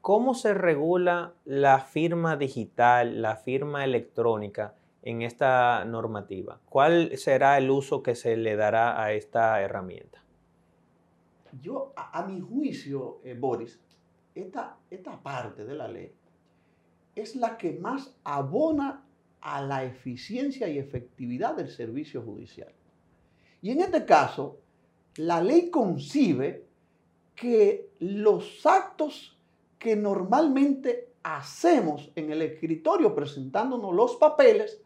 ¿cómo 0.00 0.34
se 0.34 0.54
regula 0.54 1.32
la 1.44 1.80
firma 1.80 2.36
digital, 2.36 3.22
la 3.22 3.36
firma 3.36 3.84
electrónica 3.84 4.74
en 5.02 5.22
esta 5.22 5.84
normativa? 5.86 6.60
¿Cuál 6.68 7.16
será 7.16 7.58
el 7.58 7.70
uso 7.70 8.02
que 8.02 8.14
se 8.14 8.36
le 8.36 8.54
dará 8.54 9.02
a 9.02 9.12
esta 9.12 9.60
herramienta? 9.60 10.22
Yo, 11.60 11.92
a, 11.96 12.26
mi 12.26 12.40
juicio, 12.40 13.20
eh, 13.24 13.34
Boris, 13.38 13.80
esta, 14.34 14.76
esta 14.90 15.22
parte 15.22 15.64
de 15.64 15.74
la 15.74 15.88
ley 15.88 16.12
es 17.14 17.36
la 17.36 17.56
que 17.56 17.72
más 17.72 18.16
abona 18.24 19.04
a 19.40 19.62
la 19.62 19.84
eficiencia 19.84 20.68
y 20.68 20.78
efectividad 20.78 21.54
del 21.54 21.68
servicio 21.68 22.22
judicial. 22.22 22.73
Y 23.64 23.70
en 23.70 23.80
este 23.80 24.04
caso, 24.04 24.58
la 25.16 25.40
ley 25.40 25.70
concibe 25.70 26.66
que 27.34 27.88
los 27.98 28.66
actos 28.66 29.38
que 29.78 29.96
normalmente 29.96 31.14
hacemos 31.22 32.12
en 32.14 32.30
el 32.30 32.42
escritorio 32.42 33.14
presentándonos 33.14 33.94
los 33.94 34.16
papeles 34.16 34.82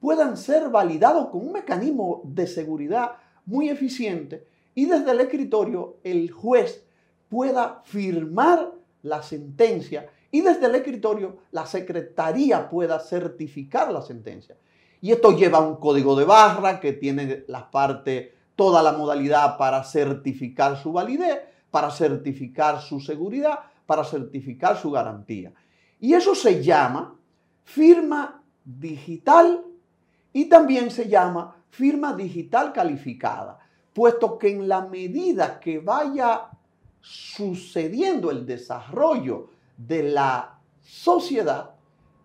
puedan 0.00 0.36
ser 0.36 0.68
validados 0.68 1.30
con 1.30 1.46
un 1.46 1.52
mecanismo 1.52 2.20
de 2.24 2.46
seguridad 2.46 3.12
muy 3.46 3.70
eficiente 3.70 4.46
y 4.74 4.84
desde 4.84 5.12
el 5.12 5.20
escritorio 5.20 5.96
el 6.04 6.30
juez 6.30 6.84
pueda 7.30 7.80
firmar 7.86 8.70
la 9.02 9.22
sentencia 9.22 10.10
y 10.30 10.42
desde 10.42 10.66
el 10.66 10.74
escritorio 10.74 11.38
la 11.52 11.64
secretaría 11.64 12.68
pueda 12.68 13.00
certificar 13.00 13.90
la 13.90 14.02
sentencia. 14.02 14.58
Y 15.00 15.12
esto 15.12 15.36
lleva 15.36 15.60
un 15.60 15.76
código 15.76 16.14
de 16.14 16.24
barra 16.24 16.80
que 16.80 16.92
tiene 16.92 17.44
la 17.48 17.70
parte, 17.70 18.34
toda 18.54 18.82
la 18.82 18.92
modalidad 18.92 19.56
para 19.56 19.82
certificar 19.82 20.76
su 20.76 20.92
validez, 20.92 21.40
para 21.70 21.90
certificar 21.90 22.80
su 22.80 23.00
seguridad, 23.00 23.60
para 23.86 24.04
certificar 24.04 24.76
su 24.76 24.90
garantía. 24.90 25.52
Y 25.98 26.14
eso 26.14 26.34
se 26.34 26.62
llama 26.62 27.16
firma 27.64 28.42
digital 28.64 29.64
y 30.32 30.46
también 30.46 30.90
se 30.90 31.08
llama 31.08 31.56
firma 31.70 32.14
digital 32.14 32.72
calificada, 32.72 33.58
puesto 33.92 34.38
que 34.38 34.50
en 34.50 34.68
la 34.68 34.82
medida 34.82 35.60
que 35.60 35.78
vaya 35.78 36.48
sucediendo 37.00 38.30
el 38.30 38.44
desarrollo 38.44 39.50
de 39.76 40.02
la 40.02 40.58
sociedad, 40.82 41.70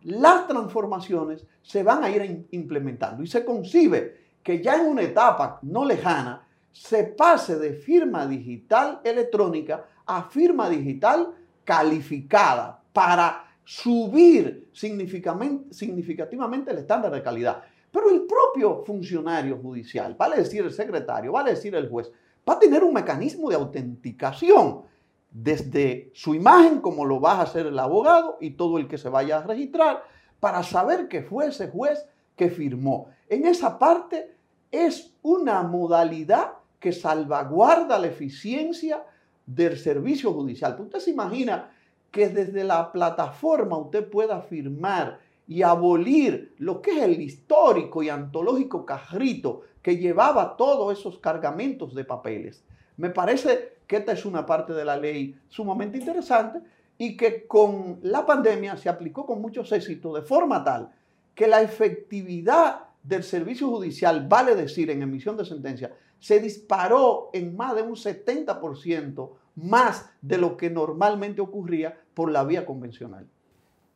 las 0.04 0.48
transformaciones 0.48 1.46
se 1.65 1.82
van 1.82 2.04
a 2.04 2.10
ir 2.12 2.47
implementando 2.51 3.23
y 3.23 3.28
se 3.28 3.43
concibe 3.43 4.17
que 4.43 4.62
ya 4.62 4.75
en 4.75 4.86
una 4.86 5.01
etapa 5.01 5.58
no 5.63 5.84
lejana 5.84 6.47
se 6.71 7.06
pase 7.06 7.58
de 7.58 7.73
firma 7.73 8.28
digital 8.28 9.01
electrónica 9.04 9.84
a 10.06 10.30
firma 10.30 10.69
digital 10.69 11.34
calificada 11.63 12.80
para 12.93 13.47
subir 13.63 14.69
significativamente 14.73 16.69
el 16.69 16.78
estándar 16.78 17.12
de 17.12 17.23
calidad. 17.23 17.63
Pero 17.91 18.12
el 18.12 18.28
propio 18.28 18.84
funcionario 18.86 19.58
judicial, 19.58 20.15
vale 20.15 20.38
decir 20.38 20.63
el 20.63 20.71
secretario, 20.71 21.32
vale 21.32 21.51
decir 21.51 21.73
el 21.73 21.89
juez, 21.89 22.12
va 22.47 22.54
a 22.54 22.60
tener 22.60 22.84
un 22.84 22.93
mecanismo 22.93 23.49
de 23.49 23.56
autenticación 23.56 24.84
desde 25.32 26.12
su 26.13 26.36
imagen, 26.36 26.80
como 26.80 27.06
lo 27.06 27.19
va 27.19 27.39
a 27.39 27.41
hacer 27.41 27.65
el 27.65 27.80
abogado 27.80 28.38
y 28.39 28.51
todo 28.51 28.78
el 28.78 28.88
que 28.88 28.99
se 28.99 29.10
vaya 29.10 29.39
a 29.39 29.43
registrar, 29.43 30.04
para 30.46 30.62
saber 30.62 31.08
que 31.08 31.24
fue 31.24 31.48
ese 31.48 31.70
juez 31.70 32.06
que 32.36 32.52
firmó. 32.52 33.10
En 33.28 33.48
esa 33.48 33.80
parte 33.80 34.36
es 34.72 35.12
una 35.24 35.64
modalidad 35.64 36.52
que 36.80 36.92
salvaguarda 36.92 37.98
la 37.98 38.06
eficiencia 38.06 39.04
del 39.48 39.76
servicio 39.76 40.32
judicial. 40.34 40.78
Usted 40.80 41.00
se 41.00 41.10
imagina 41.10 41.72
que 42.12 42.30
desde 42.30 42.64
la 42.64 42.92
plataforma 42.92 43.76
usted 43.76 44.08
pueda 44.08 44.40
firmar 44.40 45.18
y 45.48 45.64
abolir 45.64 46.54
lo 46.60 46.80
que 46.80 46.92
es 46.92 47.02
el 47.02 47.20
histórico 47.20 48.04
y 48.04 48.10
antológico 48.10 48.86
carrito 48.86 49.64
que 49.82 49.98
llevaba 49.98 50.58
todos 50.58 50.96
esos 50.96 51.18
cargamentos 51.18 51.96
de 51.96 52.06
papeles. 52.06 52.64
Me 52.98 53.10
parece 53.10 53.80
que 53.88 53.98
esta 53.98 54.12
es 54.12 54.24
una 54.26 54.46
parte 54.46 54.74
de 54.74 54.86
la 54.86 54.96
ley 54.96 55.36
sumamente 55.50 55.98
interesante 55.98 56.62
y 56.98 57.18
que 57.18 57.46
con 57.46 58.00
la 58.04 58.26
pandemia 58.26 58.78
se 58.78 58.90
aplicó 58.90 59.26
con 59.26 59.42
mucho 59.42 59.62
éxito 59.62 60.14
de 60.14 60.22
forma 60.22 60.64
tal 60.64 60.92
que 61.34 61.48
la 61.48 61.62
efectividad 61.62 62.86
del 63.04 63.24
servicio 63.24 63.70
judicial, 63.70 64.28
vale 64.28 64.56
decir, 64.56 64.90
en 64.90 65.02
emisión 65.02 65.38
de 65.38 65.46
sentencia, 65.46 65.94
se 66.20 66.40
disparó 66.40 67.30
en 67.34 67.56
más 67.56 67.76
de 67.76 67.82
un 67.82 67.96
70% 67.96 69.30
más 69.56 70.10
de 70.22 70.38
lo 70.38 70.58
que 70.58 70.70
normalmente 70.70 71.42
ocurría 71.42 72.00
por 72.14 72.32
la 72.32 72.44
vía 72.44 72.66
convencional. 72.66 73.28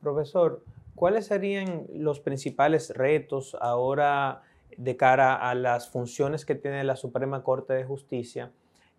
Profesor, 0.01 0.63
¿cuáles 0.95 1.25
serían 1.25 1.87
los 1.93 2.19
principales 2.19 2.91
retos 2.91 3.57
ahora 3.59 4.43
de 4.77 4.95
cara 4.95 5.35
a 5.35 5.55
las 5.55 5.89
funciones 5.89 6.45
que 6.45 6.55
tiene 6.55 6.83
la 6.83 6.95
Suprema 6.95 7.43
Corte 7.43 7.73
de 7.73 7.83
Justicia 7.83 8.51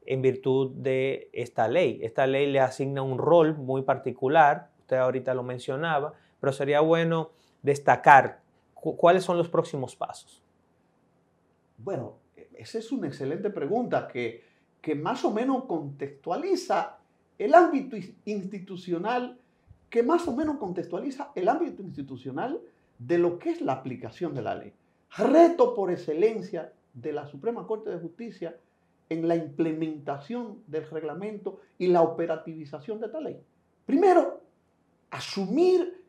en 0.07 0.23
virtud 0.23 0.73
de 0.77 1.29
esta 1.33 1.69
ley? 1.69 2.01
Esta 2.03 2.27
ley 2.27 2.51
le 2.51 2.61
asigna 2.61 3.03
un 3.03 3.19
rol 3.19 3.57
muy 3.57 3.83
particular, 3.83 4.71
usted 4.81 4.97
ahorita 4.97 5.35
lo 5.35 5.43
mencionaba, 5.43 6.15
pero 6.41 6.53
sería 6.53 6.81
bueno 6.81 7.31
destacar 7.63 8.41
cuáles 8.75 9.25
son 9.25 9.37
los 9.37 9.49
próximos 9.49 9.95
pasos. 9.95 10.43
Bueno, 11.79 12.17
esa 12.55 12.79
es 12.79 12.93
una 12.93 13.09
excelente 13.09 13.51
pregunta 13.51 14.09
que, 14.09 14.45
que 14.81 14.95
más 14.95 15.25
o 15.25 15.31
menos 15.31 15.65
contextualiza 15.65 16.99
el 17.39 17.55
ámbito 17.55 17.97
institucional, 18.25 19.39
que 19.89 20.03
más 20.03 20.27
o 20.29 20.37
menos 20.37 20.59
contextualiza 20.59 21.33
el 21.35 21.49
ámbito 21.49 21.83
institucional 21.83 22.61
de 22.99 23.19
lo 23.19 23.39
que 23.39 23.51
es 23.51 23.61
la 23.61 23.73
aplicación 23.73 24.35
de 24.35 24.43
la 24.43 24.55
ley. 24.55 24.73
Reto 25.17 25.75
por 25.75 25.91
excelencia 25.91 26.73
de 26.93 27.13
la 27.13 27.27
Suprema 27.27 27.67
Corte 27.67 27.91
de 27.91 27.99
Justicia 27.99 28.57
en 29.11 29.29
la 29.29 29.37
implementación 29.37 30.63
del 30.67 30.89
reglamento 30.89 31.61
y 31.77 31.89
la 31.89 32.01
operativización 32.03 33.01
de 33.01 33.07
esta 33.07 33.21
ley. 33.21 33.39
Primero, 33.85 34.41
asumir 35.11 36.01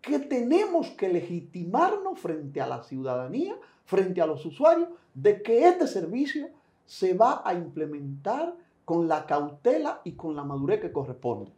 que 0.00 0.18
tenemos 0.18 0.88
que 0.90 1.08
legitimarnos 1.10 2.18
frente 2.18 2.60
a 2.60 2.66
la 2.66 2.82
ciudadanía, 2.82 3.54
frente 3.84 4.22
a 4.22 4.26
los 4.26 4.44
usuarios, 4.46 4.88
de 5.12 5.42
que 5.42 5.68
este 5.68 5.86
servicio 5.86 6.48
se 6.86 7.12
va 7.12 7.42
a 7.44 7.52
implementar 7.52 8.54
con 8.86 9.06
la 9.06 9.26
cautela 9.26 10.00
y 10.04 10.12
con 10.12 10.34
la 10.34 10.42
madurez 10.42 10.80
que 10.80 10.90
corresponde. 10.90 11.52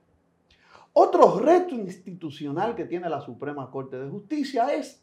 Otro 0.92 1.38
reto 1.38 1.76
institucional 1.76 2.74
que 2.74 2.86
tiene 2.86 3.08
la 3.08 3.20
Suprema 3.20 3.70
Corte 3.70 3.96
de 3.96 4.10
Justicia 4.10 4.74
es 4.74 5.00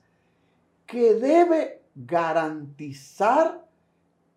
que 0.85 1.13
debe 1.13 1.83
garantizar 1.95 3.65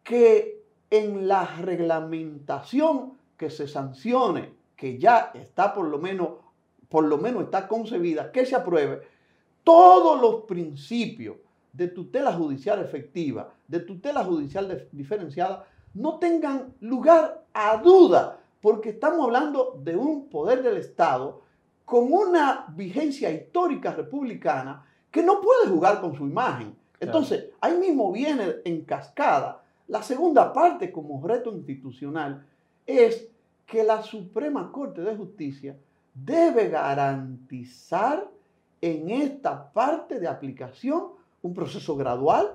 que 0.04 0.59
en 0.90 1.29
la 1.29 1.44
reglamentación 1.44 3.14
que 3.37 3.50
se 3.50 3.68
sancione, 3.68 4.53
que 4.76 4.98
ya 4.98 5.31
está 5.35 5.72
por 5.72 5.88
lo 5.88 5.98
menos 5.98 6.31
por 6.90 7.05
lo 7.05 7.16
menos 7.16 7.44
está 7.44 7.68
concebida, 7.68 8.33
que 8.33 8.44
se 8.44 8.57
apruebe 8.57 9.00
todos 9.64 10.20
los 10.20 10.42
principios 10.42 11.37
de 11.72 11.87
tutela 11.87 12.33
judicial 12.33 12.83
efectiva, 12.83 13.55
de 13.68 13.81
tutela 13.81 14.24
judicial 14.24 14.88
diferenciada, 14.90 15.64
no 15.94 16.18
tengan 16.18 16.74
lugar 16.81 17.44
a 17.55 17.76
duda, 17.76 18.40
porque 18.61 18.90
estamos 18.90 19.24
hablando 19.24 19.81
de 19.83 19.96
un 19.96 20.29
poder 20.29 20.62
del 20.62 20.76
Estado 20.76 21.42
con 21.85 22.12
una 22.12 22.66
vigencia 22.70 23.31
histórica 23.31 23.92
republicana 23.92 24.85
que 25.11 25.22
no 25.22 25.40
puede 25.40 25.68
jugar 25.68 26.00
con 26.00 26.14
su 26.16 26.26
imagen. 26.26 26.76
Entonces, 26.98 27.50
ahí 27.61 27.79
mismo 27.79 28.12
viene 28.12 28.57
en 28.64 28.85
cascada. 28.85 29.59
La 29.90 30.05
segunda 30.05 30.53
parte 30.53 30.92
como 30.92 31.20
reto 31.26 31.50
institucional 31.50 32.46
es 32.87 33.26
que 33.66 33.83
la 33.83 34.05
Suprema 34.05 34.70
Corte 34.70 35.00
de 35.00 35.16
Justicia 35.16 35.76
debe 36.14 36.68
garantizar 36.68 38.31
en 38.81 39.11
esta 39.11 39.72
parte 39.72 40.20
de 40.20 40.29
aplicación 40.29 41.09
un 41.42 41.53
proceso 41.53 41.96
gradual, 41.96 42.53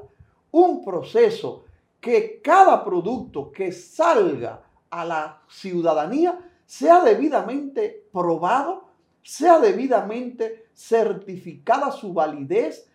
un 0.51 0.81
proceso 0.85 1.65
que 1.99 2.39
cada 2.41 2.85
producto 2.85 3.51
que 3.51 3.73
salga 3.73 4.63
a 4.89 5.03
la 5.03 5.41
ciudadanía 5.49 6.39
sea 6.65 7.03
debidamente 7.03 8.07
probado, 8.13 8.85
sea 9.21 9.59
debidamente 9.59 10.67
certificada 10.73 11.91
su 11.91 12.13
validez, 12.13 12.89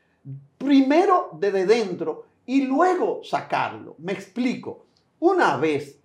primero 0.57 1.29
desde 1.39 1.67
dentro 1.67 2.30
y 2.51 2.63
luego 2.63 3.21
sacarlo. 3.23 3.95
Me 3.99 4.11
explico. 4.11 4.87
Una 5.21 5.57
vez 5.57 6.01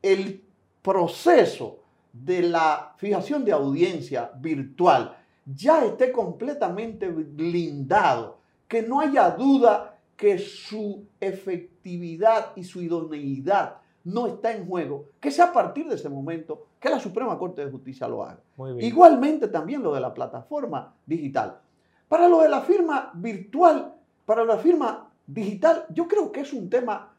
el 0.00 0.44
proceso 0.80 1.80
de 2.12 2.42
la 2.42 2.94
fijación 2.98 3.44
de 3.44 3.50
audiencia 3.50 4.30
virtual 4.36 5.16
ya 5.44 5.84
esté 5.84 6.12
completamente 6.12 7.08
blindado, 7.08 8.38
que 8.68 8.80
no 8.80 9.00
haya 9.00 9.30
duda 9.30 9.98
que 10.16 10.38
su 10.38 11.04
efectividad 11.18 12.52
y 12.54 12.62
su 12.62 12.80
idoneidad 12.80 13.78
no 14.04 14.28
está 14.28 14.52
en 14.52 14.68
juego, 14.68 15.06
que 15.18 15.32
sea 15.32 15.46
a 15.46 15.52
partir 15.52 15.88
de 15.88 15.96
ese 15.96 16.08
momento 16.08 16.68
que 16.78 16.90
la 16.90 17.00
Suprema 17.00 17.36
Corte 17.36 17.64
de 17.64 17.72
Justicia 17.72 18.06
lo 18.06 18.22
haga. 18.22 18.40
Igualmente 18.78 19.48
también 19.48 19.82
lo 19.82 19.92
de 19.92 20.00
la 20.00 20.14
plataforma 20.14 20.94
digital. 21.04 21.58
Para 22.06 22.28
lo 22.28 22.40
de 22.42 22.48
la 22.48 22.60
firma 22.60 23.10
virtual, 23.14 23.96
para 24.24 24.44
la 24.44 24.58
firma 24.58 25.07
digital, 25.28 25.84
yo 25.90 26.08
creo 26.08 26.32
que 26.32 26.40
es 26.40 26.52
un 26.52 26.68
tema 26.68 27.14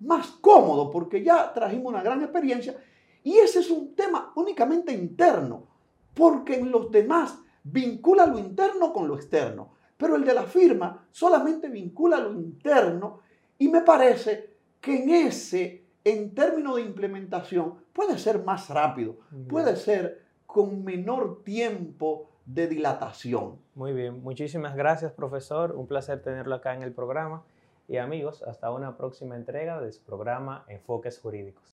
más 0.00 0.26
cómodo 0.40 0.90
porque 0.90 1.22
ya 1.22 1.52
trajimos 1.54 1.92
una 1.92 2.02
gran 2.02 2.20
experiencia 2.20 2.76
y 3.22 3.38
ese 3.38 3.60
es 3.60 3.70
un 3.70 3.94
tema 3.94 4.32
únicamente 4.34 4.92
interno, 4.92 5.68
porque 6.12 6.56
en 6.56 6.72
los 6.72 6.90
demás 6.90 7.38
vincula 7.62 8.26
lo 8.26 8.38
interno 8.38 8.92
con 8.92 9.06
lo 9.06 9.14
externo. 9.14 9.74
Pero 9.96 10.16
el 10.16 10.24
de 10.24 10.34
la 10.34 10.42
firma 10.42 11.06
solamente 11.12 11.68
vincula 11.68 12.18
lo 12.18 12.32
interno 12.32 13.20
y 13.58 13.68
me 13.68 13.82
parece 13.82 14.56
que 14.80 15.04
en 15.04 15.10
ese, 15.10 15.84
en 16.02 16.34
términos 16.34 16.76
de 16.76 16.82
implementación, 16.82 17.74
puede 17.92 18.18
ser 18.18 18.42
más 18.42 18.68
rápido, 18.68 19.18
puede 19.48 19.76
ser 19.76 20.24
con 20.44 20.82
menor 20.82 21.44
tiempo 21.44 22.31
de 22.46 22.66
dilatación. 22.66 23.58
Muy 23.74 23.92
bien, 23.92 24.22
muchísimas 24.22 24.74
gracias 24.74 25.12
profesor, 25.12 25.72
un 25.76 25.86
placer 25.86 26.22
tenerlo 26.22 26.54
acá 26.54 26.74
en 26.74 26.82
el 26.82 26.92
programa 26.92 27.44
y 27.88 27.96
amigos, 27.98 28.42
hasta 28.42 28.70
una 28.70 28.96
próxima 28.96 29.36
entrega 29.36 29.80
de 29.80 29.92
su 29.92 30.02
programa 30.02 30.64
Enfoques 30.68 31.18
Jurídicos. 31.18 31.71